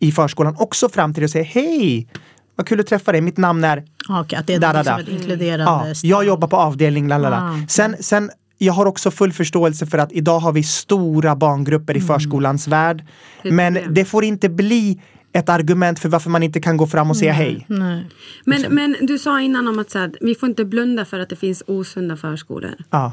[0.00, 2.08] i förskolan också fram till dig och säger hej,
[2.56, 4.96] vad kul att träffa dig, mitt namn är okej, att det är Da, da, liksom
[4.96, 5.02] da.
[5.02, 7.36] ett inkluderande Ja, jag jobbar på avdelning, lalala.
[7.42, 7.66] Ah.
[7.68, 11.98] Sen, sen, jag har också full förståelse för att idag har vi stora barngrupper i
[12.00, 12.06] Mm.
[12.06, 13.04] förskolans värld.
[13.42, 15.00] Men det får inte bli
[15.32, 17.64] ett argument för varför man inte kan gå fram och säga hej.
[17.68, 18.06] Nej.
[18.44, 21.28] Men, men du sa innan om att så här, vi får inte blunda för att
[21.28, 22.74] det finns osunda förskolor.
[22.90, 23.12] Ja.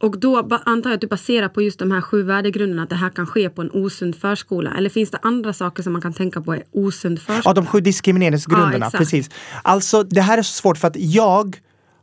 [0.00, 2.96] Och då antar jag att du baserar på just de här sju värdegrunderna att det
[2.96, 4.74] här kan ske på en osund förskola.
[4.78, 7.42] Eller finns det andra saker som man kan tänka på är osund förskola?
[7.44, 8.90] Ja, de sju diskrimineringsgrunderna.
[8.92, 9.30] Ja, precis.
[9.62, 11.56] Alltså, det här är så svårt för att jag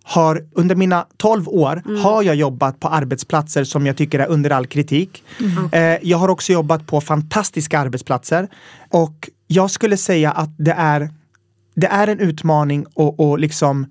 [0.03, 2.01] har under mina 12 år Mm.
[2.01, 5.23] har jag jobbat på arbetsplatser som jag tycker är under all kritik.
[5.39, 5.69] Mm.
[5.71, 8.47] Eh, jag har också jobbat på fantastiska arbetsplatser
[8.89, 11.09] och jag skulle säga att det är,
[11.75, 13.85] det är en utmaning att liksom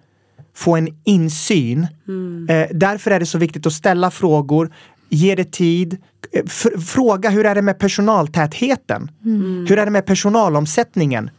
[0.57, 1.87] få en insyn.
[2.09, 2.47] Mm.
[2.51, 4.73] Eh, därför är det så viktigt att ställa frågor,
[5.09, 5.97] ge det tid,
[6.33, 9.11] eh, fr- fråga hur är det med personaltätheten?
[9.25, 9.67] Mm.
[9.69, 11.31] Hur är det med personalomsättningen?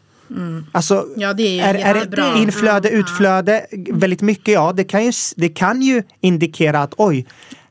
[0.71, 4.53] Alltså, Ja, det är är, är det inflöde, utflöde väldigt mycket?
[4.53, 7.25] Ja, det kan, ju, det kan ju indikera att oj,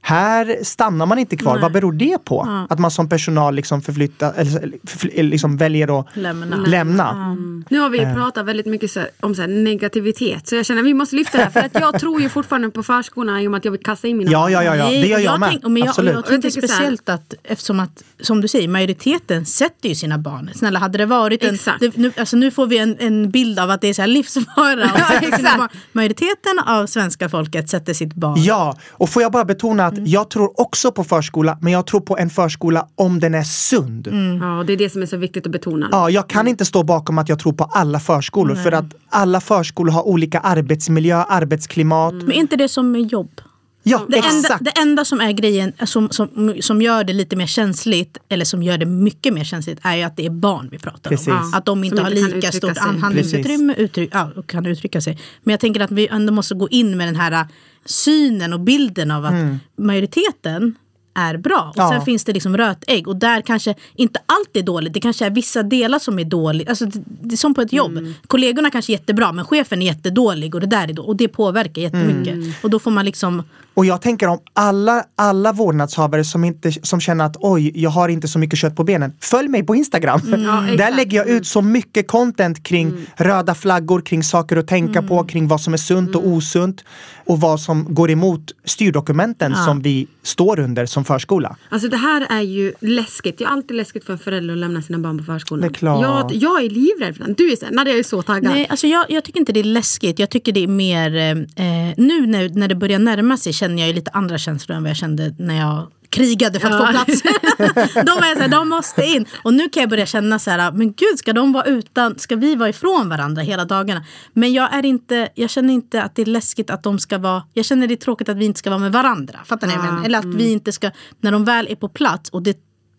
[0.07, 1.59] här stannar man inte kvar.
[1.59, 2.67] Vad beror det på?
[2.71, 4.53] Att man som personal liksom förflyttar, eller
[4.87, 6.57] förfly- liksom väljer att Lämna.
[6.57, 7.35] lämna.
[7.71, 8.09] Nu har vi Eh.
[8.09, 10.49] ju pratat väldigt mycket så, om så här, negativitet.
[10.49, 11.51] Så jag känner att vi måste lyfta det här.
[11.51, 14.09] För att jag tror ju fortfarande på förskolorna i och med att jag vill kasta
[14.09, 14.85] in mina Ja, ja, ja, ja.
[14.85, 15.49] Nej, det gör och jag med.
[15.49, 16.11] tänk- men jag, Absolut.
[16.13, 20.51] Jag, jag tänker speciellt att eftersom att, som du säger, majoriteten sätter ju sina barn.
[20.55, 21.55] Snälla, hade det varit en...
[21.55, 21.81] Exakt.
[21.81, 24.07] Det, nu, alltså, nu får vi en, en bild av att det är så här
[24.07, 24.85] livsfara.
[24.85, 25.69] att Ja.
[25.93, 28.35] Majoriteten av svenska folket sätter sitt barn.
[28.43, 30.05] Ja, och får jag bara betona Mm.
[30.05, 33.43] att jag tror också på förskola, men jag tror på en förskola om den är
[33.43, 34.07] sund.
[34.07, 34.37] Mm.
[34.43, 35.89] Ja, det är det som är så viktigt att betona.
[35.93, 39.41] Ja, jag kan inte stå bakom att jag tror på alla förskolor för att alla
[39.41, 42.13] förskolor har olika arbetsmiljö, arbetsklimat.
[42.13, 42.25] Mm.
[42.27, 43.41] Men är inte det som med jobb?
[43.89, 44.65] Ja, Det enda, exakt.
[44.65, 48.63] det enda som är grejen som, som, som gör det lite mer känsligt, eller som
[48.63, 51.29] gör det mycket mer känsligt, är ju att det är barn vi pratar Precis.
[51.29, 51.51] om.
[51.53, 55.01] Ja, Att de inte som har inte lika stort handlingsutrymme uttryck, ja, och kan uttrycka
[55.01, 55.19] sig.
[55.43, 57.47] Men jag tänker att vi ändå måste gå in med den här
[57.87, 59.35] synen och bilden av att
[59.79, 60.75] majoriteten
[61.17, 61.67] är bra.
[61.71, 61.91] Och Ja.
[61.91, 64.93] sen finns det liksom rötägg och där kanske inte allt är dåligt.
[64.95, 66.69] Det kanske är vissa delar som är dåligt.
[66.69, 67.99] Alltså, det, det är som på ett jobb.
[68.27, 71.29] Kollegorna kanske är jättebra men chefen är jättedålig och det där är då, och det
[71.29, 72.65] påverkar jättemycket.
[72.65, 73.43] Och då får man liksom
[73.75, 78.09] Och jag tänker om alla, alla vårdnadshavare som, inte, som känner att oj, jag har
[78.09, 79.13] inte så mycket kött på benen.
[79.21, 80.21] Följ mig på Instagram.
[80.27, 85.03] Ja, Där lägger jag ut så mycket content kring röda flaggor, kring saker att tänka
[85.03, 86.85] på, kring vad som är sunt och osunt.
[87.29, 91.57] Och vad som går emot styrdokumenten som vi står under som förskola.
[91.69, 93.39] Alltså det här är ju läskigt.
[93.39, 95.61] Det är alltid läskigt för en förälder att lämna sina barn på förskolan.
[95.61, 96.03] Det är klart.
[96.03, 97.35] Jag, jag är livrädd för den.
[97.35, 98.53] Du är så, Nadia är så taggad.
[98.53, 100.19] Nej, alltså jag, jag tycker inte det är läskigt.
[100.19, 101.17] Jag tycker det är mer...
[101.17, 104.83] Eh, nu när, när det börjar närma sig känner jag ju lite andra känslor än
[104.83, 105.87] vad jag kände när jag
[106.17, 106.87] krigade för att Ja.
[106.87, 107.23] få plats.
[107.95, 109.27] de var så här, de måste in.
[109.45, 112.37] Och nu kan jag börja känna så här, men gud ska de vara utan, ska
[112.37, 114.05] vi vara ifrån varandra hela dagarna?
[114.33, 117.43] Men jag är inte, jag känner inte att det är läskigt att de ska vara,
[117.53, 119.39] jag känner det är tråkigt att vi inte ska vara med varandra.
[119.45, 120.05] Fattar ni menar?
[120.05, 122.59] Eller att vi inte ska, när de väl är på plats och det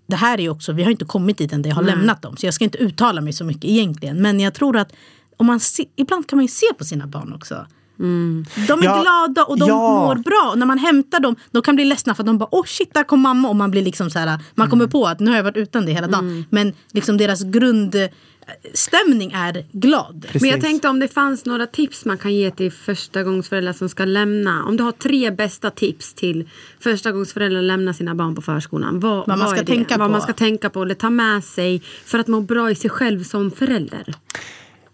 [0.09, 2.21] det här är ju också, vi har inte kommit dit än där jag har lämnat
[2.21, 2.37] dem.
[2.37, 4.21] Så jag ska inte uttala mig så mycket egentligen.
[4.21, 4.91] Men jag tror att
[5.37, 7.65] om man se, ibland kan man ju se på sina barn också.
[7.97, 10.05] De är Ja, glada och de ja.
[10.05, 10.49] mår bra.
[10.51, 12.93] Och när man hämtar dem, de kan bli ledsna för att de bara åh shit
[12.93, 13.49] där kom mamma.
[13.49, 15.85] Och man blir liksom så här, man kommer på att nu har jag varit utan
[15.85, 16.45] det hela dagen.
[16.49, 20.21] Men liksom deras grundstämning är glad.
[20.21, 20.41] Precis.
[20.41, 24.05] Men jag tänkte om det fanns några tips man kan ge till förstagångsföräldrar som ska
[24.05, 24.63] lämna.
[24.65, 28.99] Om du har tre bästa tips till förstagångsföräldrar att lämna sina barn på förskolan.
[28.99, 29.65] Vad, man ska är det?
[29.65, 30.11] tänka Vad på.
[30.11, 33.23] man ska tänka på eller ta med sig för att må bra i sig själv
[33.23, 34.13] som förälder.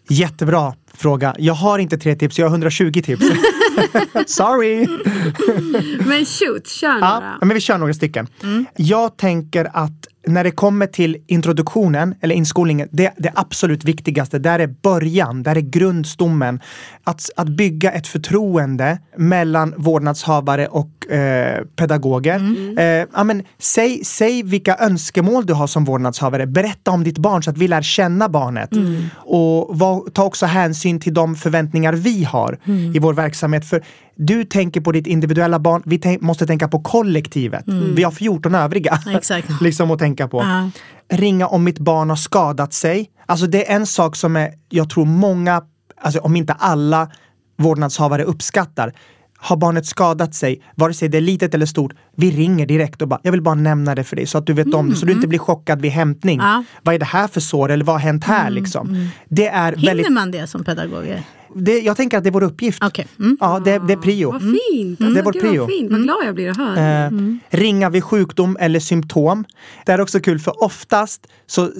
[0.09, 1.35] Jättebra fråga.
[1.39, 3.25] Jag har inte tre tips, jag har 120 tips.
[4.27, 4.87] Sorry!
[6.05, 7.37] Men shoot, kör Ja, några.
[7.41, 8.27] men vi kör några stycken.
[8.75, 14.59] Jag tänker att när det kommer till introduktionen eller inskolningen, det, det absolut viktigaste, där
[14.59, 16.59] är början, där är grundstommen.
[17.03, 22.39] Att, att bygga ett förtroende mellan vårdnadshavare och eh, pedagoger.
[22.79, 26.45] Eh, ja, men, säg, säg vilka önskemål du har som vårdnadshavare.
[26.45, 28.69] Berätta om ditt barn så att vi lär känna barnet.
[29.15, 32.57] Och var, ta också hänsyn till de förväntningar vi har
[32.95, 33.65] i vår verksamhet.
[33.65, 33.83] För
[34.15, 37.63] du tänker på ditt individuella barn, vi tänk, måste tänka på kollektivet.
[37.95, 39.47] Vi har 14 övriga Exakt.
[39.61, 40.41] liksom att tänka på.
[40.41, 40.69] Ja.
[41.17, 43.09] Ringa om mitt barn har skadat sig.
[43.25, 45.61] Alltså det är en sak som är, jag tror många,
[46.01, 47.11] alltså om inte alla
[47.57, 48.93] vårdnadshavare uppskattar.
[49.37, 53.07] Har barnet skadat sig, vare sig det är litet eller stort, vi ringer direkt och
[53.07, 55.05] bara, jag vill bara nämna det för dig så att du vet om det, så
[55.05, 56.39] du inte blir chockad vid hämtning.
[56.39, 56.63] Ja.
[56.83, 59.09] Vad är det här för sår eller vad har hänt här liksom?
[59.29, 61.23] Det är Hinner väldigt, man det som pedagoger?
[61.55, 62.83] Det, jag tänker att det är vår uppgift.
[62.83, 63.07] Okej.
[63.19, 63.37] Mm.
[63.39, 64.31] Ja, det, det är prio.
[64.31, 64.99] Vad fint!
[64.99, 65.61] Det är Alltså, vår prio.
[65.61, 65.91] vad fint.
[65.91, 67.05] Vad glad jag blir att höra.
[67.05, 67.11] Eh,
[67.49, 69.45] Ringa vid sjukdom eller symptom.
[69.85, 71.71] Det är också kul för oftast så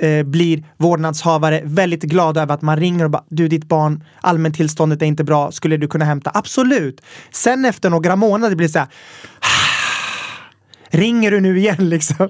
[0.00, 5.02] eh, blir vårdnadshavare väldigt glada över att man ringer och bara du ditt barn, allmäntillståndet
[5.02, 6.30] är inte bra, skulle du kunna hämta?
[6.34, 7.00] Absolut.
[7.30, 8.88] Sen efter några månader blir det så här
[10.90, 12.28] ringer du nu igen liksom?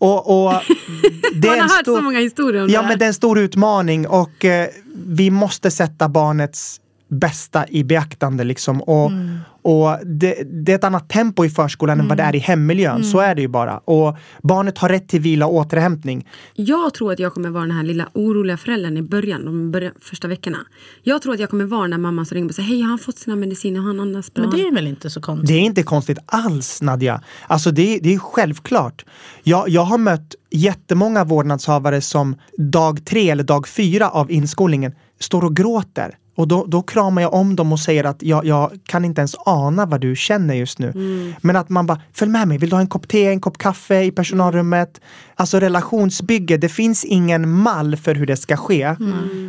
[0.00, 0.52] Och, och
[1.34, 2.88] det Man har hört stor, så många historier om Ja det.
[2.88, 4.68] men det är en stor utmaning och eh,
[5.06, 6.80] vi måste sätta barnets
[7.10, 8.82] bästa i beaktande liksom.
[8.82, 9.38] Och, Mm.
[9.62, 12.96] och det, det är ett annat tempo i förskolan än vad det är i hemmiljön.
[12.96, 13.04] Mm.
[13.04, 13.78] Så är det ju bara.
[13.78, 16.28] Och barnet har rätt till vila och återhämtning.
[16.54, 19.92] Jag tror att jag kommer vara den här lilla oroliga föräldern i början, de början,
[20.00, 20.58] första veckorna.
[21.02, 22.88] Jag tror att jag kommer vara den där mamman som ringer och säger hej, har
[22.88, 23.80] han fått sina mediciner?
[23.80, 24.42] Har han andas bra?
[24.46, 25.48] Men det är väl inte så konstigt?
[25.48, 27.22] Det är inte konstigt alls Nadja.
[27.46, 29.04] Alltså det, det är självklart.
[29.42, 35.44] Jag, jag har mött jättemånga vårdnadshavare som dag tre eller dag fyra av inskolningen står
[35.44, 36.16] och gråter.
[36.40, 39.34] Och då, då kramar jag om dem och säger att jag, jag kan inte ens
[39.38, 40.92] ana vad du känner just nu.
[41.40, 43.58] Men att man bara, följ med mig, vill du ha en kopp te, en kopp
[43.58, 45.00] kaffe i personalrummet?
[45.34, 48.96] Alltså relationsbygge, det finns ingen mall för hur det ska ske.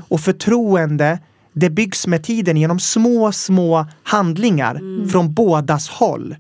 [0.07, 1.19] Och förtroende,
[1.53, 6.35] det byggs med tiden genom små, små handlingar från bådas håll.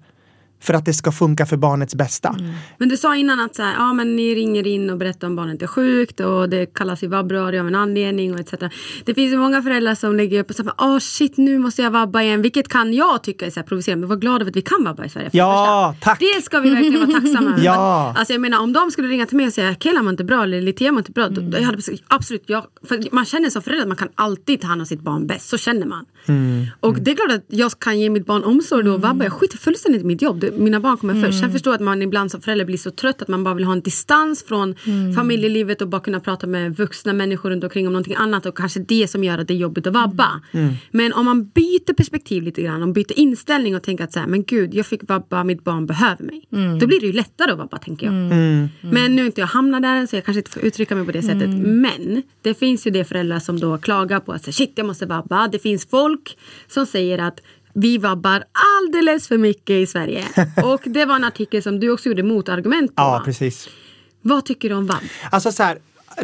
[0.61, 2.35] För att det ska funka för barnets bästa.
[2.77, 5.35] Men du sa innan att så här, ja, men ni ringer in och berättar om
[5.35, 8.53] barnet är sjukt och det kallas ju vabbradio av en anledning och etc.
[9.05, 11.91] Det finns ju många föräldrar som lägger upp och säger åh shit nu måste jag
[11.91, 12.41] vabba igen.
[12.41, 14.01] Vilket kan jag tycka är så här provocerande.
[14.01, 15.29] Men var glad över att vi kan vabba i Sverige.
[15.33, 16.19] Ja, tack.
[16.19, 17.63] Det ska vi verkligen vara tacksamma över.
[17.71, 18.13] Ja.
[18.17, 20.43] Alltså jag menar om de skulle ringa till mig och säga Kela mår inte bra
[20.43, 21.29] eller Litea mår inte bra.
[21.29, 24.61] Då, då jag hade absolut, jag, för man känner som förälder att man kan alltid
[24.61, 25.49] ta hand om sitt barn bäst.
[25.49, 26.05] Så känner man.
[26.79, 29.23] Och det är klart att jag kan ge mitt barn omsorg då och vabba.
[29.23, 30.45] Jag skiter fullständigt i mitt jobb.
[30.57, 31.39] Mina barn kommer först.
[31.39, 33.63] Sen förstår jag att man ibland som förälder blir så trött att man bara vill
[33.63, 34.75] ha en distans från
[35.15, 38.79] familjelivet och bara kunna prata med vuxna människor runt omkring om någonting annat och kanske
[38.79, 40.41] det som gör att det är jobbigt att vabba.
[40.91, 44.27] Men om man byter perspektiv lite grann, om byter inställning och tänker att så här,
[44.27, 46.47] men gud, jag fick vabba, mitt barn behöver mig.
[46.79, 48.13] Då blir det ju lättare att vabba tänker jag.
[48.93, 51.11] Men nu är inte jag hamnat där så jag kanske inte får uttrycka mig på
[51.11, 51.49] det sättet.
[51.49, 55.05] Men det finns ju det föräldrar som då klagar på att så, shit jag måste
[55.05, 55.47] vabba.
[55.47, 56.37] Det finns folk
[56.67, 57.39] som säger att
[57.73, 58.43] vi vabbar
[58.79, 60.23] alldeles för mycket i Sverige.
[60.63, 63.01] Och det var en artikel som du också gjorde motargument på.
[63.01, 63.69] Ja, precis.
[64.21, 65.03] Vad tycker du om vabb?
[65.29, 65.77] Alltså så här,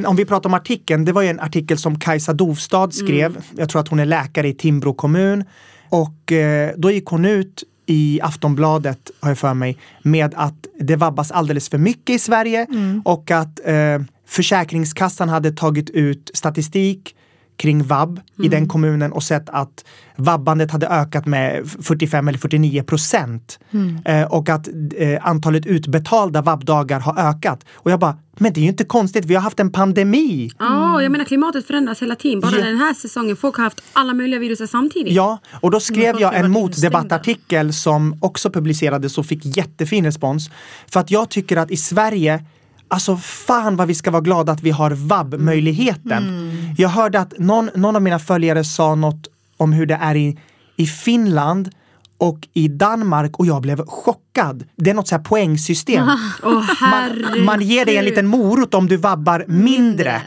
[0.06, 3.38] om vi pratar om artikeln, det var ju en artikel som Kajsa Dovstad skrev.
[3.56, 5.44] Jag tror att hon är läkare i Timbro kommun.
[5.90, 10.96] Och eh, då gick hon ut i Aftonbladet, har jag för mig, med att det
[10.96, 12.68] vabbas alldeles för mycket i Sverige
[13.06, 17.16] och att eh, Försäkringskassan hade tagit ut statistik
[17.58, 22.84] kring vab i den kommunen och sett att vabbandet hade ökat med 45 eller 49
[22.84, 23.60] procent.
[24.06, 24.68] Eh, och att
[24.98, 27.66] eh, antalet utbetalda vabbdagar har ökat.
[27.74, 30.52] Och jag bara, men det är ju inte konstigt, vi har haft en pandemi.
[30.60, 32.40] Ja, jag menar klimatet förändras hela tiden.
[32.40, 32.66] Bara Ja.
[32.66, 35.14] den här säsongen, folk har haft alla möjliga virus samtidigt.
[35.14, 40.50] Ja, och då skrev jag en motdebattartikel som också publicerades och fick jättefin respons.
[40.88, 42.44] För att jag tycker att i Sverige
[42.90, 46.52] Alltså fan vad vi ska vara glada att vi har vab-möjligheten.
[46.78, 50.38] Jag hörde att någon, någon av mina följare sa något om hur det är i,
[50.76, 51.70] i Finland
[52.18, 54.64] och i Danmark och jag blev chockad.
[54.76, 56.08] Det är något så här poängsystem.
[56.44, 60.22] Åh Man, man ger dig en liten morot om du vabbar mindre.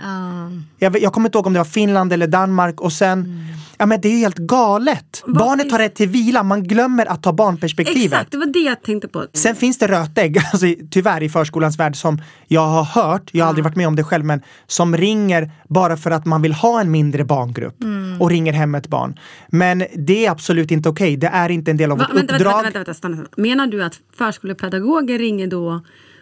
[0.78, 3.46] Jag, vet- jag kommer inte ihåg om det var Finland eller Danmark och sen
[3.80, 5.22] Ja men det är ju helt galet.
[5.26, 8.04] Barnet har rätt till vila, man glömmer att ta barnperspektivet.
[8.12, 9.26] Exakt, det var det jag tänkte på.
[9.32, 13.48] Sen finns det rötägg, alltså, tyvärr i förskolans värld som jag har hört, jag har
[13.48, 16.80] aldrig varit med om det själv, men som ringer bara för att man vill ha
[16.80, 17.76] en mindre barngrupp
[18.20, 19.18] och ringer hem ett barn.
[19.48, 22.34] Men det är absolut inte okej, det är inte en del av Va, vårt vänta,
[22.34, 22.62] uppdrag.
[22.62, 23.26] vänta, vänta, vänta, stanna.
[23.36, 25.80] Menar du att förskolepedagoger ringer då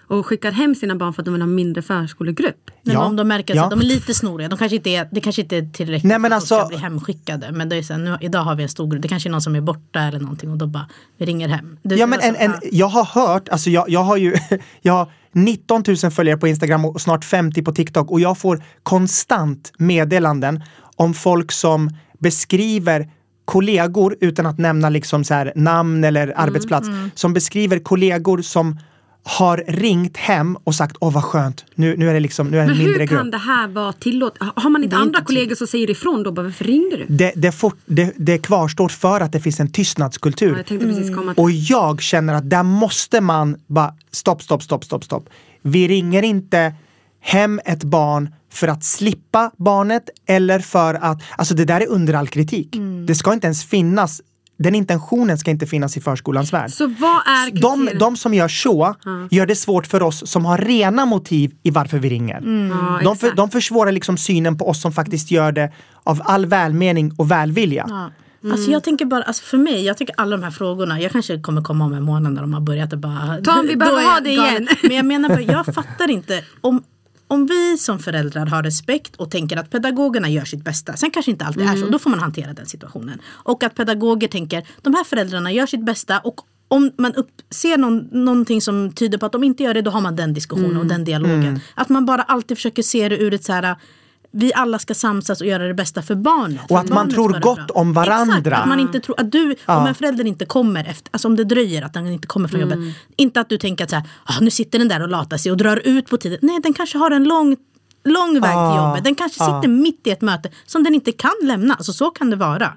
[0.09, 2.71] och skickar hem sina barn för att de vill ha mindre förskolegrupp?
[2.83, 3.05] Men Ja.
[3.05, 3.65] om de märker Ja.
[3.65, 6.19] att de är lite snoriga, de kanske inte är, det kanske inte är tillräckligt Nej,
[6.19, 7.53] men för att de ska alltså- bli hemskickade.
[7.53, 9.31] Men det är så här, nu, idag har vi en stor grupp, det kanske är
[9.31, 10.87] någon som är borta eller någonting och då bara,
[11.19, 11.77] vi ringer hem.
[11.83, 14.35] Du, Ja men en, en, jag har hört, alltså jag, jag har ju
[14.83, 18.63] jag har 19 000 följare på Instagram och snart 50 på TikTok och jag får
[18.83, 20.63] konstant meddelanden
[20.97, 23.11] om folk som beskriver
[23.45, 26.89] kollegor utan att nämna liksom så här namn eller arbetsplats.
[27.15, 28.79] Som beskriver kollegor som
[29.23, 32.61] har ringt hem och sagt åh vad skönt, nu, nu är det liksom, nu är
[32.61, 33.19] det Men en mindre hur grupp.
[33.19, 34.43] kan det här vara tillåtet?
[34.57, 36.33] Har man inte Det andra inte kollegor som säger ifrån då?
[36.33, 37.07] Bara, varför ringde du?
[37.09, 40.51] Det, det, fort, det, det kvarstår för att det finns en tystnadskultur.
[40.51, 44.43] Ja, jag tänkte precis komma till Och jag känner att där måste man bara stopp,
[44.43, 45.29] stopp, stopp, stopp, stopp.
[45.63, 46.75] Vi ringer inte
[47.21, 52.15] hem ett barn för att slippa barnet eller för att, alltså det där är under
[52.15, 52.77] all kritik.
[53.07, 54.21] Det ska inte ens finnas,
[54.59, 56.71] den intentionen ska inte finnas i förskolans värld.
[56.71, 58.95] Så vad är De, de som gör så
[59.31, 62.43] gör det svårt för oss som har rena motiv i varför vi ringer.
[62.71, 65.73] Ja, De, för, de försvårar liksom synen på oss som faktiskt gör det
[66.05, 67.87] av all välmening och välvilja.
[67.89, 68.11] Ja.
[68.53, 71.41] Alltså jag tänker bara, alltså för mig, jag tycker alla de här frågorna, jag kanske
[71.41, 73.39] kommer komma om en månad när de har börjat och bara...
[73.45, 74.69] Tom, vi behöver ha det igen.
[74.83, 76.45] Men jag menar bara, jag fattar inte.
[76.61, 76.83] Om,
[77.29, 81.31] om vi som föräldrar har respekt och tänker att pedagogerna gör sitt bästa, sen kanske
[81.31, 83.19] inte alltid är så, då får man hantera den situationen.
[83.27, 87.77] Och att pedagoger tänker, de här föräldrarna gör sitt bästa och om man upp, ser
[87.79, 90.77] någon, någonting som tyder på att de inte gör det, då har man den diskussionen
[90.77, 91.61] och den dialogen.
[91.75, 93.77] Att man bara alltid försöker se det ur ett så här
[94.31, 96.61] vi alla ska samsas och göra det bästa för barnet.
[96.63, 98.37] Och För att man tror gott om varandra.
[98.39, 101.37] Exakt, att man inte tror att du, om en förälder inte kommer efter, alltså om
[101.37, 102.79] det dröjer att den inte kommer från jobbet.
[103.17, 105.53] Inte att du tänker att så här, ah, nu sitter den där och latar sig
[105.53, 106.39] och drar ut på tiden.
[106.43, 107.57] Nej, den kanske har en lång
[108.05, 109.05] Lång väg till Ah, jobbet.
[109.05, 111.75] Den kanske sitter mitt i ett möte som den inte kan lämna.
[111.75, 112.73] Alltså så kan det vara.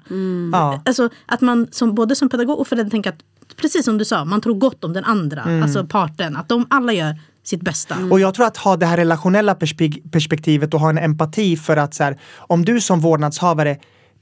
[0.52, 0.82] Ja.
[0.84, 3.18] Alltså att man som, både som pedagog och förälder tänker att
[3.56, 6.36] precis som du sa, man tror gott om den andra, alltså parten.
[6.36, 7.96] Att de alla gör sitt bästa.
[8.10, 11.76] Och jag tror att ha det här relationella perspek- perspektivet och ha en empati för
[11.76, 13.76] att så här, om du som vårdnadshavare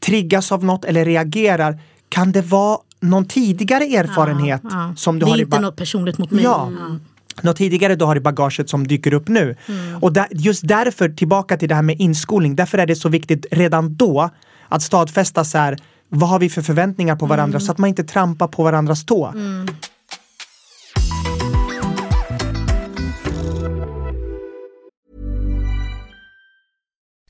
[0.07, 1.79] triggas av något eller reagerar,
[2.09, 4.93] kan det vara någon tidigare erfarenhet Ja.
[4.97, 6.45] som du det har är i inte ba- något personligt mot mig.
[6.45, 6.73] Ja.
[7.43, 9.57] Något tidigare du har i bagaget som dyker upp nu.
[10.01, 13.47] Och där, just därför, tillbaka till det här med inskolning, därför är det så viktigt
[13.51, 14.31] redan då
[14.69, 15.77] att stadfästa så här,
[16.09, 19.35] vad har vi för förväntningar på varandra så att man inte trampar på varandras tå.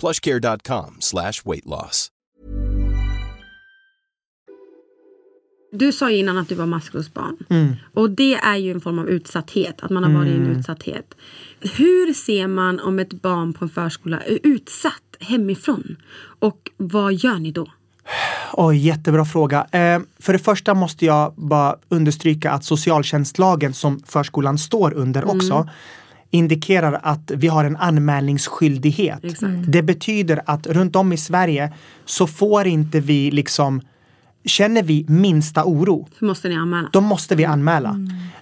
[0.00, 2.10] plushcare.com slash weight loss.
[5.72, 7.36] Du sa ju innan att du var maskrosbarn.
[7.94, 11.14] Och det är ju en form av utsatthet, att man har varit i en utsatthet.
[11.60, 15.96] Hur ser man om ett barn på en förskola är utsatt hemifrån?
[16.38, 17.66] Och vad gör ni då?
[18.52, 19.66] Oj, jättebra fråga.
[19.72, 25.36] Eh, för det första måste jag bara understryka att socialtjänstlagen som förskolan står under Mm.
[25.36, 25.68] också
[26.36, 29.24] indikerar att vi har en anmälningsskyldighet.
[29.24, 29.52] Exakt.
[29.66, 31.72] Det betyder att runt om i Sverige
[32.04, 33.80] så får inte vi liksom
[34.44, 36.88] Känner vi minsta oro, Hur måste ni anmäla?
[36.92, 37.96] då måste vi anmäla.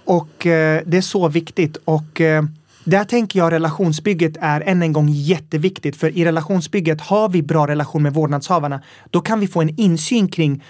[0.05, 1.77] Och eh, det är så viktigt.
[1.85, 2.45] Och eh,
[2.85, 5.97] där tänker jag relationsbygget är än en gång jätteviktigt.
[5.97, 10.29] För i relationsbygget, har vi bra relation med vårdnadshavarna, då kan vi få en insyn
[10.29, 10.63] kring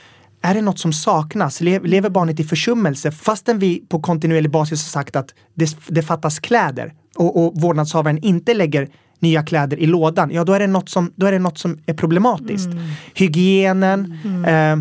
[0.44, 1.60] är det något som saknas?
[1.60, 3.10] Le- Lever barnet i försummelse?
[3.12, 8.18] Fastän vi på kontinuerlig basis har sagt att det, det fattas kläder och, och vårdnadshavaren
[8.18, 8.88] inte lägger
[9.18, 11.78] nya kläder i lådan, ja då är det något som, då är, det något som
[11.86, 12.68] är problematiskt.
[13.14, 14.76] Hygienen, eh,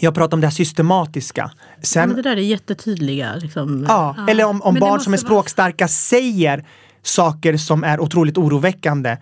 [0.00, 1.50] jag pratar om det här systematiska.
[1.56, 3.34] Ja, Sen, men det där är jättetydliga.
[3.36, 3.84] Liksom.
[3.88, 6.64] Ja, eller om, om barn som är vara- språkstarka säger
[7.02, 9.16] saker som är otroligt oroväckande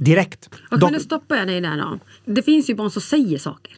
[0.00, 0.48] direkt.
[0.70, 1.98] Och men nu stoppar jag dig där då.
[2.34, 3.72] Det finns ju barn som säger saker.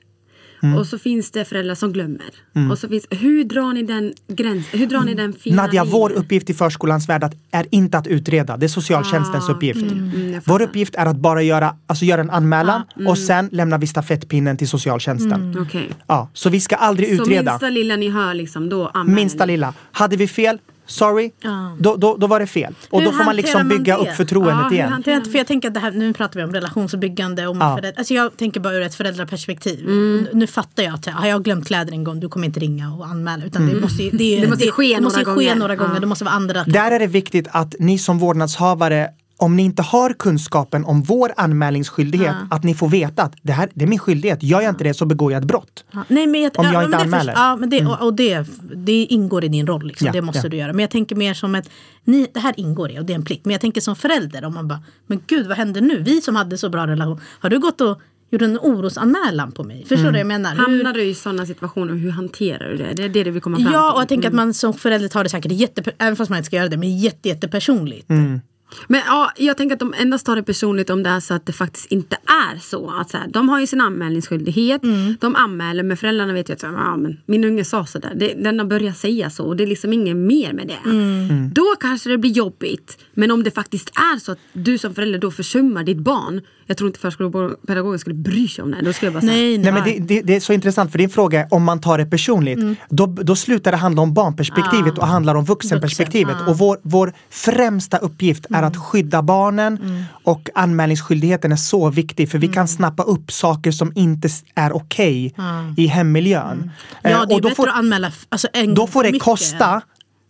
[0.63, 0.79] Mm.
[0.79, 2.27] Och så finns det föräldrar som glömmer.
[2.71, 4.81] Och så finns, hur drar ni den gränsen?
[4.81, 6.01] Hur drar ni den fina Nadja, linjen?
[6.01, 8.57] vår uppgift i förskolans värld är inte att utreda.
[8.57, 9.83] Det är socialtjänstens Ah, uppgift.
[9.83, 13.87] mm, vår uppgift är att bara göra, alltså göra en anmälan och sen lämnar vi
[13.87, 15.57] stafettpinnen till socialtjänsten.
[15.61, 15.89] Okej.
[16.07, 17.53] Ja, så vi ska aldrig Så utreda.
[17.53, 19.53] minsta lilla ni hör liksom, då anmäler Minsta ni.
[19.53, 19.75] lilla.
[19.93, 20.59] Hade vi fel,
[20.93, 21.77] sorry, Ja.
[21.81, 22.75] då, då, då var det fel.
[22.91, 24.11] Och Hur då får man liksom hanterar man bygga det?
[24.11, 24.89] upp förtroendet Ja, igen.
[24.93, 27.47] han- För jag, för jag tänker att det här, nu pratar vi om relationsbyggande.
[27.47, 27.77] Om Ja.
[27.77, 29.81] föräldrar, alltså jag tänker bara ur ett föräldraperspektiv.
[29.87, 30.27] Mm.
[30.33, 33.07] Nu, fattar jag att har jag glömt kläder en gång, du kommer inte ringa och
[33.07, 33.45] anmäla.
[33.45, 35.55] Utan det måste, ju- det, Det måste ske det måste några ske gånger.
[35.57, 35.95] några gånger.
[35.95, 36.01] Ja.
[36.01, 36.65] Det måste vara andra.
[36.65, 39.09] Där är det viktigt att ni som vårdnadshavare
[39.43, 43.69] om ni inte har kunskapen om vår anmälningsskyldighet, att ni får veta att det här
[43.75, 44.43] det är min skyldighet.
[44.43, 45.85] Gör jag inte det så begår jag ett brott.
[45.91, 47.33] Ja, Nej, men jag, Om jag ja, inte anmäler.
[47.37, 49.87] Ja, men det, och, och det, det ingår i din roll.
[49.87, 50.07] Liksom.
[50.07, 50.49] Ja, det måste ja.
[50.49, 50.73] du göra.
[50.73, 51.71] Men jag tänker mer som ett,
[52.05, 53.45] ni, det här ingår i och det är en plikt.
[53.45, 56.03] Men jag tänker som förälder, om man bara, men gud vad händer nu?
[56.03, 59.85] Vi som hade så bra relation, har du gått och gjort en orosanmälan på mig?
[59.89, 60.51] Förstår du vad jag menar?
[60.51, 62.93] Hur- Hamnar du i sådana situationer, hur hanterar du det?
[62.97, 63.95] Det är det du vill komma fram Ja, till.
[63.97, 64.39] och jag tänker Mm.
[64.39, 66.77] att man som förälder tar det säkert jätte, även fast man inte ska göra det,
[66.77, 68.11] men jätte, jättepersonligt.
[68.11, 68.41] Mm.
[68.89, 71.47] Men ja, jag tänker att de endast tar det personligt om det är så att
[71.47, 72.91] det faktiskt inte är så.
[72.91, 74.83] Att så här, de har ju sin anmälningsskyldighet.
[74.83, 75.17] Mm.
[75.21, 77.99] De anmäler, men föräldrarna vet ju att så här, ja, men min unge sa så
[77.99, 78.13] där.
[78.15, 80.91] Det, den har börjat säga så och det är liksom inget mer med det.
[80.91, 81.51] Mm.
[81.53, 82.99] Då kanske det blir jobbigt.
[83.15, 86.41] Men om det faktiskt är så att du som förälder då försummar ditt barn.
[86.73, 88.83] Jag tror inte förskolepedagogen skulle bry sig om det.
[88.83, 89.73] Då skulle jag bara säga, Nej, Nej, nej.
[89.73, 92.07] men det, det, det är så intressant för din fråga är om man tar det
[92.07, 92.59] personligt.
[92.59, 92.77] Mm.
[92.89, 96.35] Då, då slutar det handla om barnperspektivet och handlar om vuxenperspektivet.
[96.35, 102.31] Vuxen, Och vår, vår främsta uppgift är att skydda barnen och anmälningsskyldigheten är så viktig
[102.31, 105.35] för vi kan snappa upp saker som inte är okej
[105.77, 106.71] i hemmiljön.
[107.03, 109.13] Eh, Ja, det är och då bättre får, att anmäla alltså, en då får det
[109.13, 109.25] mycket.
[109.25, 109.81] kosta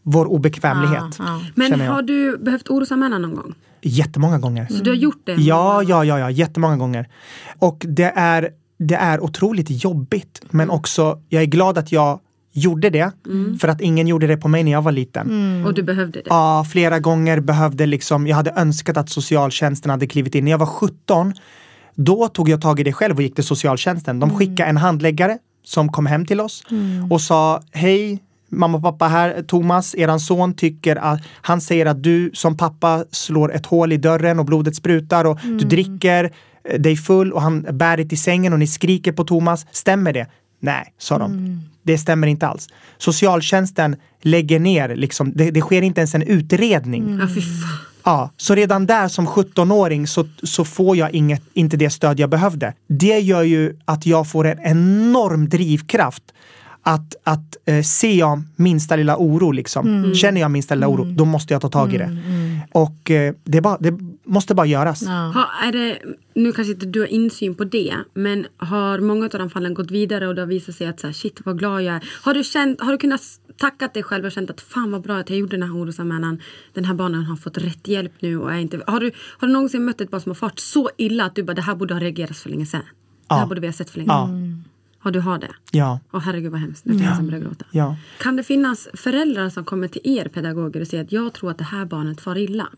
[0.03, 1.17] vår obekvämlighet.
[1.19, 1.41] Ja, ja.
[1.55, 3.55] Men har du behövt orosanmäla någon gång?
[3.83, 4.67] Jättemånga gånger.
[4.71, 5.33] Så du har gjort det?
[5.33, 7.09] Ja, ja, ja, ja, jättemånga gånger.
[7.59, 10.43] Och det är, det är otroligt jobbigt.
[10.51, 12.21] Men också, jag är glad att jag
[12.53, 13.13] gjorde det.
[13.61, 15.65] För att ingen gjorde det på mig när jag var liten.
[15.67, 16.27] Och du behövde det?
[16.31, 20.45] Ja, flera gånger behövde liksom, jag hade önskat att socialtjänsten hade klivit in.
[20.45, 21.35] När jag var 17,
[21.95, 24.21] då tog jag tag i det själv och gick till socialtjänsten.
[24.21, 26.65] De skickade en handläggare som kom hem till oss
[27.11, 28.23] och sa, hej,
[28.53, 33.05] mamma och pappa här, Thomas, eran son tycker att, han säger att du som pappa
[33.11, 36.33] slår ett hål i dörren och blodet sprutar och du dricker
[36.65, 39.67] eh, dig full och han bär dig till sängen och ni skriker på Thomas.
[39.71, 40.27] Stämmer det?
[40.61, 41.61] Nej, sa de.
[41.83, 42.69] Det stämmer inte alls.
[42.99, 47.19] Socialtjänsten lägger ner, liksom, det, det sker inte ens en utredning.
[47.19, 47.93] Fan.
[48.05, 52.31] Ja, så redan där som 17-åring så, så får jag inget, inte det stöd jag
[52.31, 52.75] behövde.
[52.89, 56.23] Det gör ju att jag får en enorm drivkraft
[56.83, 60.15] att, att eh, se jag minsta lilla oro, liksom.
[60.15, 62.19] känner jag minsta lilla oro, då måste jag ta tag i det.
[62.73, 65.03] Och eh, det, är bara, det måste bara göras.
[65.03, 65.11] Ja.
[65.35, 65.99] Ha, är det,
[66.35, 69.91] nu kanske inte du har insyn på det, men har många av de fallen gått
[69.91, 72.05] vidare och det har visat sig att så här, shit vad glad jag är.
[72.23, 73.21] Har du, känt, har du kunnat
[73.59, 76.41] tackat dig själv och känt att fan vad bra att jag gjorde den här orosanmälan.
[76.73, 78.81] Den här barnen har fått rätt hjälp nu och är inte...
[78.87, 81.43] Har du, har du någonsin mött ett barn som har fart så illa att du
[81.43, 82.83] bara det här borde ha reagerats för länge sedan?
[83.29, 83.47] Det här Ja.
[83.47, 84.27] borde vi ha sett för länge Ja.
[84.27, 84.51] sedan.
[84.51, 84.52] Ja,
[85.11, 85.55] du har det?
[85.71, 86.01] Ja.
[86.13, 86.85] Åh herregud vad hemskt.
[86.85, 87.65] Nu får jag börja gråta.
[87.71, 87.97] Ja.
[88.19, 91.59] Kan det finnas föräldrar som kommer till er pedagoger och säger att jag tror att
[91.59, 92.69] det här barnet far illa?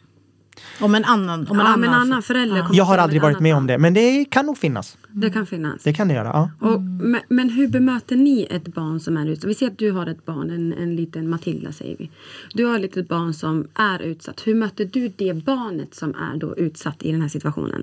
[0.80, 3.40] Om en annan, om en ja, annan, en annan förälder kommer Jag har aldrig varit
[3.40, 4.98] med om det, men det kan nog finnas.
[5.08, 5.82] Det kan finnas.
[5.82, 6.28] Det kan det göra.
[6.28, 6.68] Ja.
[6.68, 9.50] Och, men, men hur bemöter ni ett barn som är utsatt?
[9.50, 12.10] Vi ser att du har ett barn, en, en liten Matilda säger vi.
[12.54, 14.46] Du har ett litet barn som är utsatt.
[14.46, 17.82] Hur möter du det barnet som är då utsatt i den här situationen?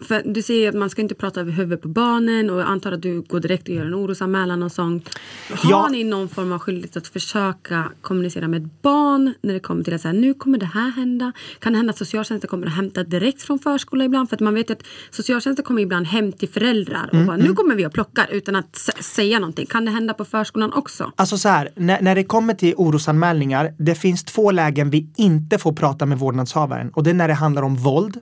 [0.00, 2.92] För du säger att man ska inte prata över huvudet på barnen och jag antar
[2.92, 5.08] att du går direkt och gör en orosanmälan och sånt.
[5.50, 5.88] Har Ja.
[5.92, 10.00] ni någon form av skyldighet att försöka kommunicera med barn när det kommer till att
[10.00, 11.32] säga nu kommer det här hända?
[11.58, 14.28] Kan det hända att socialtjänsten kommer att hämta direkt från förskola ibland?
[14.28, 17.74] För att man vet att socialtjänsten kommer ibland hem till föräldrar och bara nu kommer
[17.74, 19.66] vi och plockar utan att säga någonting.
[19.66, 21.12] Kan det hända på förskolan också?
[21.16, 25.58] Alltså så här, när, när det kommer till orosanmälningar, det finns två lägen vi inte
[25.58, 26.90] får prata med vårdnadshavaren.
[26.90, 28.16] Och det är när det handlar om våld,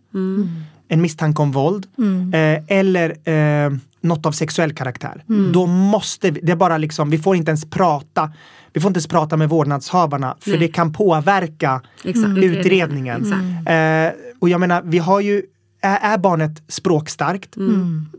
[0.89, 1.87] en misstanke om våld,
[2.35, 5.25] eh, eller eh, något av sexuell karaktär.
[5.53, 8.33] Då måste vi, det är bara liksom, vi får inte ens prata,
[8.73, 10.59] vi får inte ens prata med vårdnadshavarna för Nej.
[10.61, 13.21] det kan påverka Exakt, utredningen.
[13.21, 13.71] Exakt.
[13.71, 15.43] Eh, och jag menar, vi har ju
[15.87, 17.57] är, barnet språkstarkt?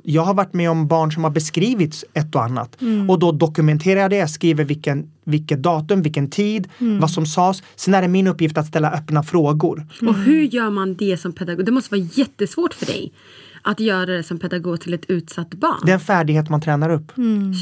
[0.04, 2.78] Jag har varit med om barn som har beskrivits ett och annat.
[3.10, 6.68] Och då dokumenterar jag det, jag skriver vilken, vilket datum, vilken tid,
[7.00, 7.64] vad som sades.
[7.76, 9.88] Sen är det min uppgift att ställa öppna frågor.
[10.02, 11.66] Och hur gör man det som pedagog?
[11.66, 13.12] Det måste vara jättesvårt för dig
[13.68, 15.80] att göra det som pedagog till ett utsatt barn.
[15.86, 17.12] Det är en färdighet man tränar upp.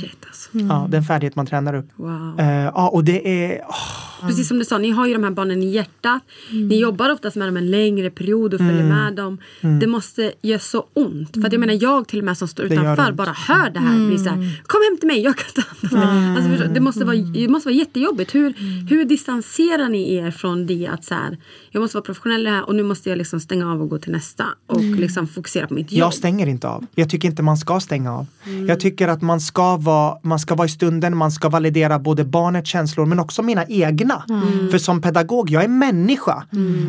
[0.01, 0.49] Shit alltså.
[0.57, 1.87] Ja, det är en färdighet man tränar upp.
[1.95, 2.35] Wow.
[2.75, 3.61] Ja, och det är...
[3.67, 6.21] åh, Precis som du sa, ni har ju de här barnen i hjärtat.
[6.51, 9.37] Ni jobbar oftast med dem en längre period och följer med dem.
[9.81, 11.33] Det måste göra så ont.
[11.33, 14.07] För att jag menar jag till och med som står utanför bara hör det här.
[14.07, 16.79] Blir så här Kom hem till mig, jag kan ta hand om det." alltså, det,
[16.79, 18.35] måste vara, det måste vara jättejobbigt.
[18.35, 18.53] Hur,
[18.89, 21.37] hur distanserar ni er från det att så här,
[21.71, 24.11] jag måste vara professionell här och nu måste jag liksom stänga av och gå till
[24.11, 24.45] nästa.
[24.67, 25.91] Och liksom fokusera på mitt.
[25.99, 26.85] Jag stänger inte av.
[26.95, 28.25] Jag tycker inte man ska stänga av.
[28.67, 32.23] Jag tycker att man ska, vara, man ska vara i stunden, man ska validera både
[32.25, 34.23] barnets känslor men också mina egna.
[34.71, 36.43] För som pedagog, jag är människa.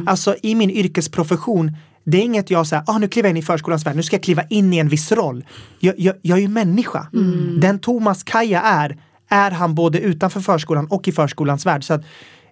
[0.07, 3.43] Alltså i min yrkesprofession, det är inget jag säger, ah, nu kliver jag in i
[3.43, 5.45] förskolans värld, nu ska jag kliva in i en viss roll.
[5.81, 7.07] Jag, jag, jag är ju människa.
[7.61, 8.97] Den Thomas Kaja är,
[9.29, 11.85] är han både utanför förskolan och i förskolans värld.
[11.85, 12.05] Så att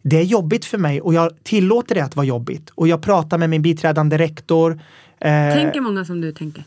[0.05, 2.71] det är jobbigt för mig och jag tillåter det att vara jobbigt.
[2.71, 4.81] Och jag pratar med min biträdande rektor.
[5.21, 6.65] Eh, Tänker många som du tänker?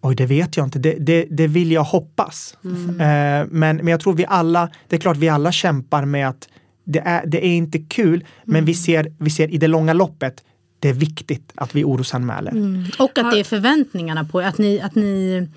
[0.00, 0.78] Oj, det vet jag inte.
[0.78, 2.56] Det, det, det vill jag hoppas.
[2.64, 6.48] Eh, men, men jag tror vi alla, det är klart vi alla kämpar med att
[6.84, 10.44] det är, det är inte kul, men vi ser, vi ser i det långa loppet,
[10.80, 12.52] det är viktigt att vi orosanmäler.
[12.98, 15.48] Och att det är förväntningarna på att ni, att ni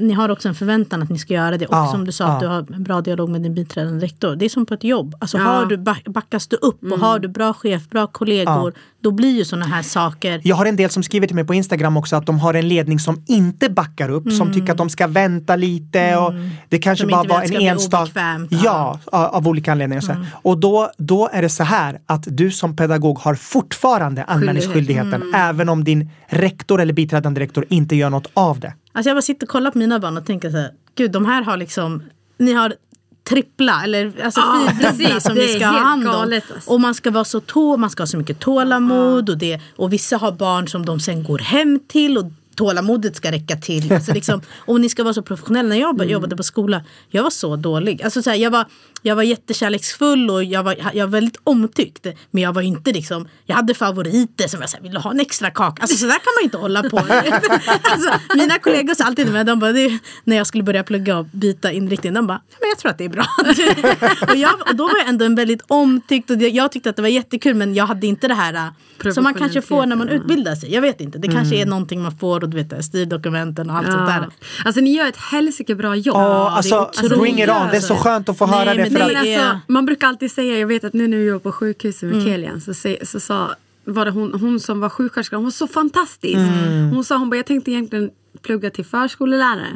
[0.00, 1.66] ni har också en förväntan att ni ska göra det.
[1.66, 2.30] Och Ja, som du sa, ja.
[2.34, 4.36] att du har en bra dialog med din biträdande rektor.
[4.36, 5.14] Det är som på ett jobb.
[5.18, 5.42] Alltså Ja.
[5.44, 8.72] har du, back- backas du upp och har du bra chef, bra kollegor,
[9.04, 11.54] då blir ju sådana här saker Jag har en del som skriver till mig på
[11.54, 14.90] Instagram också att de har en ledning som inte backar upp, som tycker att de
[14.90, 16.32] ska vänta lite och
[16.68, 18.46] det kanske Som bara var en enstaka...
[18.50, 19.98] Ja, av olika anledningar.
[20.00, 20.26] och Så här.
[20.32, 25.68] Och då, då är det så här att du som pedagog har fortfarande anmälningsskyldigheten även
[25.68, 28.74] om din rektor eller biträdande rektor inte gör något av det.
[28.92, 31.26] Alltså jag bara sitter och kollar på mina barn och tänker så här, gud de
[31.26, 32.02] här har liksom,
[32.38, 32.74] ni har
[33.28, 36.12] trippla eller alltså Ja, fyrdubbla som vi ska ha hand om.
[36.14, 36.70] galet, alltså.
[36.70, 39.92] Och man ska vara så tå, man ska ha så mycket tålamod och, det, och
[39.92, 43.92] vissa har barn som de sen går hem till och tålamodet ska räcka till.
[43.92, 45.68] Alltså liksom, och ni ska vara så professionella.
[45.68, 48.02] När jag jobbade på skola, jag var så dålig.
[48.02, 48.66] Alltså så här, jag, var,
[49.06, 52.06] jag var jättekärleksfull och jag var, jag var väldigt omtyckt.
[52.30, 55.20] Men jag var inte liksom, jag hade favoriter som jag sa, vill du ha en
[55.20, 55.82] extra kaka?
[55.82, 56.96] Alltså så där kan man inte hålla på.
[57.82, 61.24] alltså, mina kollegor sa alltid med, de bara, det, när jag skulle börja plugga och
[61.24, 63.26] byta inriktning, de bara, men jag tror att det är bra.
[64.28, 67.02] och, jag, och då var jag ändå en väldigt omtyckt och jag tyckte att det
[67.02, 70.08] var jättekul men jag hade inte det här äh, som man kanske får när man
[70.08, 70.74] utbildar sig.
[70.74, 73.76] Jag vet inte, det kanske är någonting man får och du vet det, styrdokumenten och
[73.76, 74.28] allt sånt där.
[74.64, 76.16] Alltså ni gör ett helsike bra jobb.
[76.16, 77.20] Ja, alltså, otroligt.
[77.20, 77.68] bring it on.
[77.70, 78.93] Det är så skönt att få Nej, höra det.
[78.98, 81.50] För Nej, att, alltså, man brukar alltid säga, jag vet att nu när vi jobbar
[81.50, 85.44] på sjukhuset med Kelian så, så sa var det hon, hon som var sjuksköterska, hon
[85.44, 86.36] var så fantastisk.
[86.92, 88.10] Hon sa, hon bara, jag tänkte egentligen
[88.42, 89.72] plugga till förskollärare.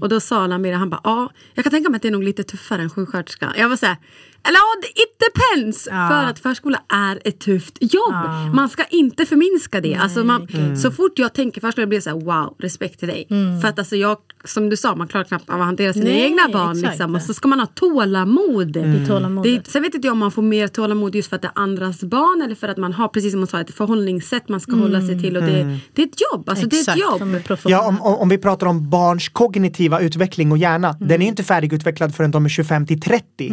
[0.00, 2.24] Och då sa Lamira, han bara, ja, jag kan tänka mig att det är nog
[2.24, 3.52] lite tuffare än sjuksköterska.
[3.56, 3.96] Jag var så här,
[4.42, 5.84] eller ja, it depends.
[5.84, 8.14] För att förskola är ett tufft jobb.
[8.54, 9.94] Man ska inte förminska det.
[9.94, 13.26] Alltså man, Så fort jag tänker förskola blir det så här, wow, respekt till dig.
[13.62, 16.20] För att alltså jag, som du sa, man klarar knappt av att hantera sina Nej,
[16.20, 16.80] egna barn.
[16.80, 17.14] Liksom.
[17.14, 18.72] Och så ska man ha tålamod.
[18.72, 19.64] Det är tålamodet.
[19.64, 21.62] Det, sen vet inte jag om man får mer tålamod just för att det är
[21.62, 24.76] andras barn eller för att man har, precis som hon sa, ett förhållningssätt man ska
[24.76, 25.36] hålla sig till.
[25.36, 26.48] Och det, det är ett jobb.
[26.48, 27.58] Alltså, det är ett jobb.
[27.64, 31.28] ja, om, om om vi pratar om barns kognitiva utveckling och hjärna, den är ju
[31.28, 33.52] inte färdigutvecklad förrän de är 25 till 30.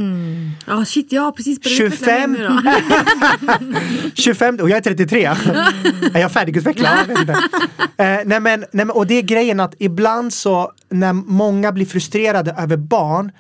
[0.78, 2.32] Ja, shit, jag har precis börjat utveckla 25.
[2.32, 2.48] mig nu
[3.64, 4.10] då.
[4.14, 5.26] 25, och jag är 33.
[6.14, 6.98] är jag färdigutvecklad?
[7.08, 7.30] Jag vet.
[8.00, 11.86] Eh, nej men, nej men, och det är grejen att ibland så när många blir
[11.86, 13.32] frustrerade över barn,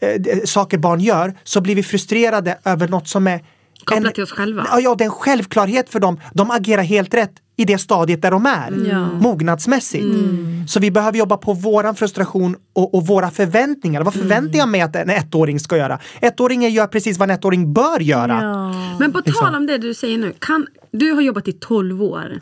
[0.00, 3.40] eh, saker barn gör, så blir vi frustrerade över något som är
[3.84, 4.66] Kopplat till oss själva.
[4.70, 6.20] Ja, ja, det är en självklarhet för dem.
[6.34, 9.06] De agerar helt rätt i det stadiet där de är, Ja.
[9.20, 10.04] mognadsmässigt.
[10.68, 14.02] Så vi behöver jobba på våran frustration och, och våra förväntningar.
[14.02, 15.98] Vad förväntar jag mig att en ettåring ska göra?
[16.20, 18.40] Ettåringen gör precis vad en ettåring bör göra.
[18.98, 19.44] Men på Liksom.
[19.46, 22.40] tal om det du säger nu, kan, Du har jobbat i 12 år.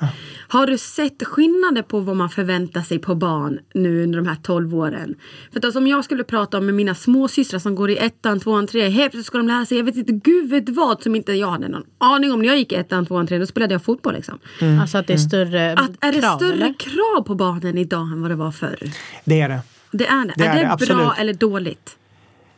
[0.49, 4.37] Har du sett skillnader på vad man förväntar sig på barn nu under de här
[4.43, 5.15] 12 åren?
[5.53, 8.41] För att alltså, om jag skulle prata om med mina småsystrar som går i ettan,
[8.41, 8.93] tvåan, trean.
[8.93, 11.51] Helt plötsligt ska de lära sig, jag vet inte, gud vet vad som inte jag
[11.51, 12.41] hade någon aning om.
[12.41, 14.39] När jag gick i ettan, tvåan, trean då spelade jag fotboll liksom.
[14.81, 16.75] Alltså att det är större Att, är det krav, större eller?
[16.79, 18.79] krav på barnen idag än vad det var förr?
[19.25, 19.61] Det är det.
[19.91, 20.35] Det är det.
[20.37, 21.19] Det är är det, det, bra absolut.
[21.19, 21.97] eller dåligt?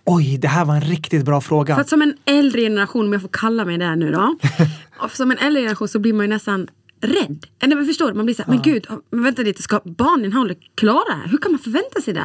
[0.05, 1.75] Oj, det här var en riktigt bra fråga.
[1.75, 4.37] För att som en äldre generation, om jag får kalla mig det nu då.
[5.13, 6.69] som en äldre generation så blir man ju nästan
[7.01, 7.47] rädd.
[7.61, 8.15] Eller men förstår du?
[8.15, 11.29] Man blir så här, men gud, men vänta lite, ska barnen hålla klara det här?
[11.29, 12.25] Hur kan man förvänta sig det?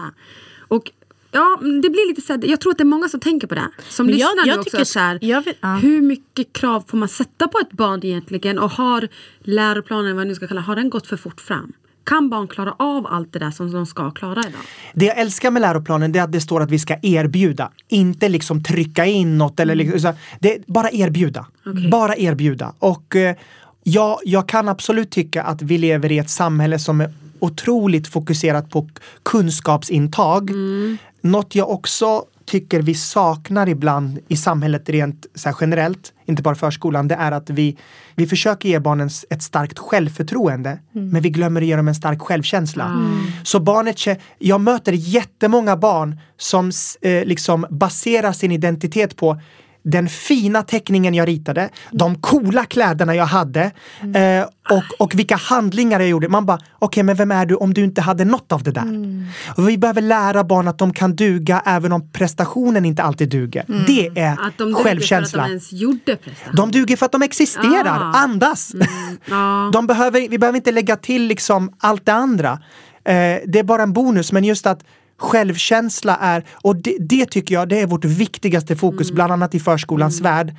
[0.67, 0.91] Och
[1.31, 3.67] ja, det blir lite så jag tror att det är många som tänker på det.
[3.89, 4.69] Som jag- lyssnar jag nu också.
[4.69, 5.75] tycker- så här, jag vet- ja.
[5.75, 8.59] Hur mycket krav får man sätta på ett barn egentligen?
[8.59, 9.07] Och har
[9.39, 11.73] läroplanen, vad jag nu ska kalla har den gått för fort fram?
[12.07, 14.61] Kan barn klara av allt det där som de ska klara idag?
[14.93, 17.71] Det jag älskar med läroplanen är att det står att vi ska erbjuda.
[17.87, 21.45] Inte liksom trycka in något eller liksom, så det bara erbjuda.
[21.91, 22.73] Bara erbjuda.
[22.79, 23.35] Och eh,
[23.83, 28.69] ja, jag kan absolut tycka att vi lever i ett samhälle som är otroligt fokuserat
[28.69, 28.89] på
[29.23, 30.51] kunskapsintag.
[31.21, 37.07] Något jag också tycker vi saknar ibland i samhället rent så generellt, inte bara förskolan,
[37.07, 37.77] det är att vi,
[38.15, 42.21] vi försöker ge barnen ett starkt självförtroende, men vi glömmer att ge dem en stark
[42.21, 42.83] självkänsla.
[43.43, 46.71] Så barnet, jag möter jättemånga barn som
[47.01, 49.41] eh, liksom baserar sin identitet på
[49.91, 53.61] den fina teckningen jag ritade, de coola kläderna jag hade
[54.15, 56.29] eh, och, och vilka handlingar jag gjorde.
[56.29, 58.87] Man bara, okej men vem är du om du inte hade något av det där?
[59.57, 63.65] Och vi behöver lära barn att de kan duga även om prestationen inte alltid duger.
[63.87, 65.47] Det är Att de duger för att självkänsla.
[65.47, 66.17] de gjorde.
[66.53, 68.17] De duger för att de existerar, Ah.
[68.17, 68.71] andas.
[69.25, 69.69] Ja.
[69.73, 72.59] De behöver, vi behöver inte lägga till liksom allt det andra.
[73.07, 74.83] Eh, det är bara en bonus, men just att
[75.17, 79.59] självkänsla är, och det, det tycker jag det är vårt viktigaste fokus, bland annat i
[79.59, 80.55] förskolans värld.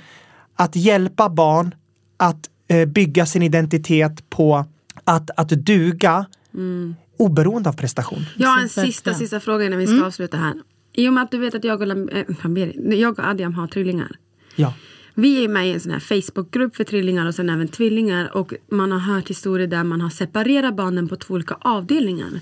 [0.56, 1.74] Att hjälpa barn
[2.16, 4.64] att eh, bygga sin identitet på
[5.04, 6.26] att, att duga
[7.16, 8.24] oberoende av prestation.
[8.36, 10.54] Jag har en sista, sista fråga innan vi ska avsluta här.
[10.92, 13.66] I och med att du vet att jag och, Lam- äh, jag och Adiam har
[13.66, 14.10] trillingar.
[14.56, 14.74] Ja.
[15.20, 18.36] Vi är med i en sån här Facebookgrupp för trillingar och sen även tvillingar.
[18.36, 22.40] Och man har hört historier där man har separerat barnen på två olika avdelningar.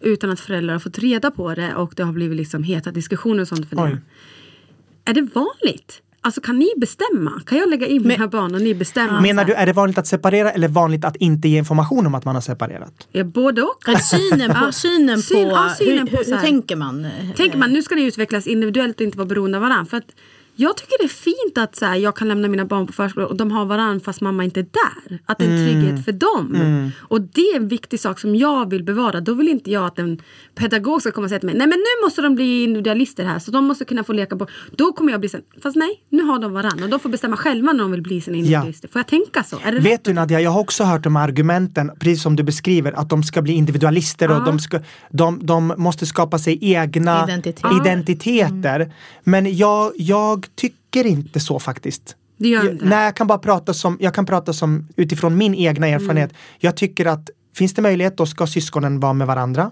[0.00, 3.40] Utan att föräldrar har fått reda på det och det har blivit liksom heta diskussioner
[3.40, 3.90] och sånt för Oj.
[3.90, 5.10] det.
[5.10, 6.02] Är det vanligt?
[6.20, 7.42] Alltså kan ni bestämma?
[7.46, 9.20] Kan jag lägga in mina barn och ni bestämmer?
[9.20, 12.14] Menar så du, är det vanligt att separera eller vanligt att inte ge information om
[12.14, 13.08] att man har separerat?
[13.12, 13.88] Ja, både och.
[13.88, 17.06] Eller synen på, synen på, Syn- ja, synen hur, på hur, hur tänker man?
[17.36, 19.90] Tänker man nu ska ni utvecklas individuellt och inte vara beroende av varandra.
[19.90, 20.14] För att
[20.56, 23.28] jag tycker det är fint att så här, jag kan lämna mina barn på förskolan
[23.28, 24.66] och de har varandra fast mamma inte är
[25.10, 25.18] där.
[25.26, 26.92] Att det är en trygghet för dem.
[27.00, 29.20] Och det är en viktig sak som jag vill bevara.
[29.20, 30.20] Då vill inte jag att en
[30.54, 33.38] pedagog ska komma och säga till mig nej men nu måste de bli individualister här
[33.38, 34.46] så de måste kunna få leka på.
[34.76, 37.36] Då kommer jag bli här, fast nej nu har de varandra och de får bestämma
[37.36, 38.88] själva när de vill bli sina individualister.
[38.88, 39.58] Får jag tänka så?
[39.80, 43.22] Vet du Nadia, jag har också hört de argumenten, precis som du beskriver, att de
[43.22, 44.80] ska bli individualister och de, ska,
[45.10, 47.64] de, de måste skapa sig egna Identitet.
[47.80, 48.92] identiteter.
[49.24, 52.16] Men jag, jag tycker inte så faktiskt.
[52.36, 55.36] Det gör Jag, inte nej, jag kan bara prata som, jag kan prata som utifrån
[55.36, 56.32] min egna erfarenhet.
[56.58, 59.70] Jag tycker att finns det möjlighet då ska syskonen vara med varandra.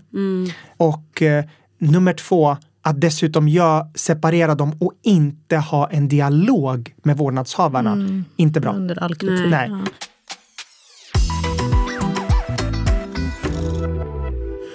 [0.76, 1.44] Och eh,
[1.78, 8.24] nummer två, att dessutom jag separera dem och inte ha en dialog med vårdnadshavarna.
[8.36, 8.72] Inte bra.
[8.72, 9.50] Under all kritik.
[9.50, 9.70] Nej.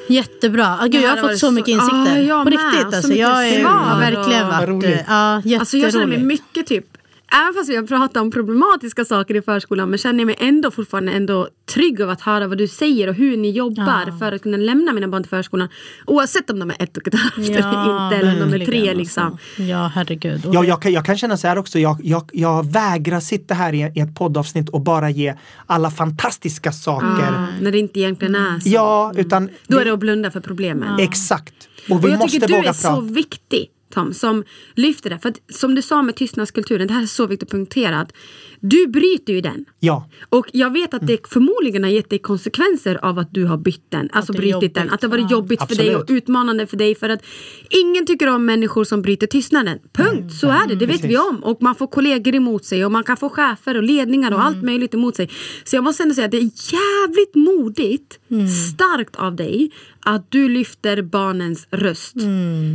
[0.10, 0.78] Jättebra.
[0.82, 2.18] Ah, gud, jag har fått så mycket så- insikter.
[2.18, 2.60] Ja, jag på med.
[2.60, 3.07] riktigt Så alltså.
[3.07, 3.20] mycket
[3.62, 5.05] Jag har verkligen varit...
[5.07, 5.60] Ja, jätteroligt.
[5.60, 6.86] Alltså jag känner mig mycket typ
[7.32, 10.71] Även fast vi har pratat om problematiska saker i förskolan men känner jag mig ändå
[10.71, 14.17] fortfarande ändå trygg av att höra vad du säger och hur ni jobbar Ja.
[14.19, 15.67] för att kunna lämna mina barn till förskolan.
[16.05, 18.57] Oavsett om de är ett och ett halvt eller inte eller om de är tre
[18.57, 19.23] verkligen, liksom.
[19.23, 19.61] Alltså.
[19.61, 20.45] Ja, herregud.
[20.45, 23.53] Och Ja, jag, kan, jag kan känna så här också, jag, jag, jag vägrar sitta
[23.53, 25.34] här i, i ett poddavsnitt och bara ge
[25.65, 27.07] alla fantastiska saker.
[27.38, 28.69] Ah, när det inte egentligen är så.
[28.69, 30.99] Ja, utan Då är det att blunda för problemen.
[30.99, 31.53] exakt.
[31.89, 33.01] Och Och vi jag måste tycker du våga är så prata.
[33.01, 34.44] viktig Tom, som
[34.76, 35.20] lyfter det.
[35.20, 38.00] För att, som du sa med tystnadskulturen, det här är så viktigt att punktera.
[38.00, 38.14] Att
[38.60, 39.66] du bryter ju den.
[39.80, 43.57] Ja, Och jag vet att det förmodligen har gett dig konsekvenser av att du har
[43.57, 44.10] bytt den.
[44.14, 44.89] Alltså det brutit den.
[44.89, 45.38] Att det har varit ja.
[45.38, 46.24] jobbigt för dig och Absolut.
[46.24, 46.95] utmanande för dig.
[46.95, 47.24] För att
[47.70, 49.80] ingen tycker om människor som bryter tystnaden.
[49.93, 50.34] Punkt.
[50.34, 50.76] Så är det.
[50.76, 51.43] Det vet vi om.
[51.43, 54.64] Och man får kollegor emot sig och man kan få chefer och ledningar och allt
[54.64, 55.30] möjligt emot sig.
[55.64, 58.20] Så jag måste ändå säga att det är jävligt modigt,
[58.76, 62.16] starkt av dig att du lyfter barnens röst.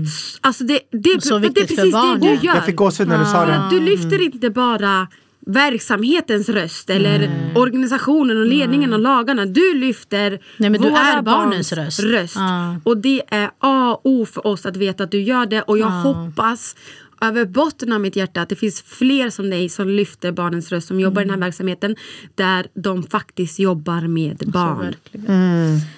[0.07, 2.21] S- Alltså det, det, Så det är viktigt för precis det barnen.
[2.21, 2.55] du gör.
[2.55, 3.69] jag fick gåshud när du sa det.
[3.71, 5.09] du lyfter inte bara
[5.47, 9.47] verksamhetens röst eller organisationen och ledningen och lagarna.
[9.47, 12.37] Du lyfter Nej, men du våra är barnens barns röst.
[12.37, 12.77] Ja.
[12.85, 15.63] Och det är A och O för oss att veta att du gör det.
[15.63, 16.77] Och jag hoppas
[17.21, 20.89] över botten av mitt hjärta att det finns fler som dig som lyfter barnens röst,
[20.89, 21.97] som jobbar i den här verksamheten
[22.35, 24.95] där de faktiskt jobbar med barn.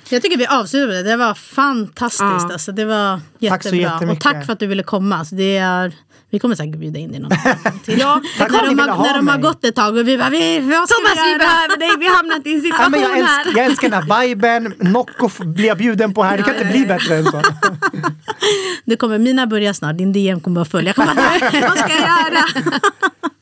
[0.08, 1.10] Jag tycker vi avslutar med det.
[1.10, 2.20] Det var fantastiskt.
[2.20, 2.52] Ja.
[2.52, 3.88] Alltså, det var Tack så jättebra.
[3.88, 4.22] och jättemycket.
[4.22, 5.16] tack för att du ville komma.
[5.16, 5.92] Alltså, det är,
[6.30, 7.30] vi kommer säkert bjuda in dig någon
[7.84, 7.98] till.
[7.98, 10.18] Ja, Tack att när de, har, ha när de har gått ett tag och vi
[10.18, 12.70] bara, vi, vad ska Thomas vi vi behöver dig, vi har hamnat i en Ja,
[12.70, 13.40] situation men jag, här.
[13.44, 14.74] älskar, jag älskar den här viben.
[14.78, 16.36] Nocco blir jag bjuden på här.
[16.36, 17.42] Det kan inte bli bättre än så.
[18.84, 20.84] Det kommer, mina börjar snart, din DM kommer vara full.
[21.68, 22.44] Vad ska jag göra?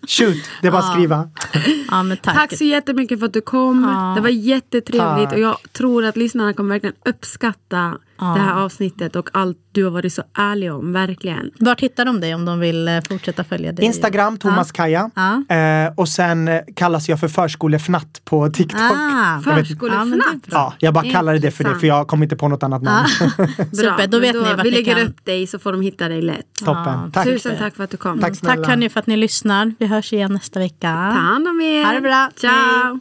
[0.06, 1.28] Shoot, det är bara att skriva.
[1.90, 2.34] ja, men tack.
[2.34, 3.84] Tack så jättemycket för att du kom.
[3.84, 4.12] Ja.
[4.16, 5.32] Det var jättetrevligt Tack.
[5.32, 7.98] och jag tror att lyssnarna kommer verkligen uppskatta
[8.35, 10.93] det här avsnittet och allt du har varit så ärlig om.
[10.93, 11.51] Verkligen.
[11.61, 13.85] Vart hittar de dig om de vill eh, fortsätta följa dig?
[13.85, 15.11] Instagram, Thomas Kaja.
[15.14, 15.55] Ja.
[15.57, 18.81] Eh, och sen eh, kallas jag för förskolefnatt på TikTok.
[18.81, 20.47] Ah, Ja, Förskolefnatt.
[20.47, 20.51] bra.
[20.51, 23.09] Ja, jag bara kallade det för det för jag kom inte på något annat namn.
[23.72, 25.81] Super, då men vet ni vart vi ni lägger kan- upp dig så får de
[25.83, 26.47] hitta dig lätt.
[26.64, 27.12] Toppen.
[27.12, 27.25] Tack.
[27.25, 28.20] Tusen tack för att du kom.
[28.20, 28.57] Tack snälla.
[28.57, 29.75] Tack hörni för att ni lyssnar.
[29.79, 30.89] Vi hörs igen nästa vecka.
[31.14, 31.85] Ta hand om er.
[31.85, 32.31] Ha det bra.
[32.37, 33.01] Ciao.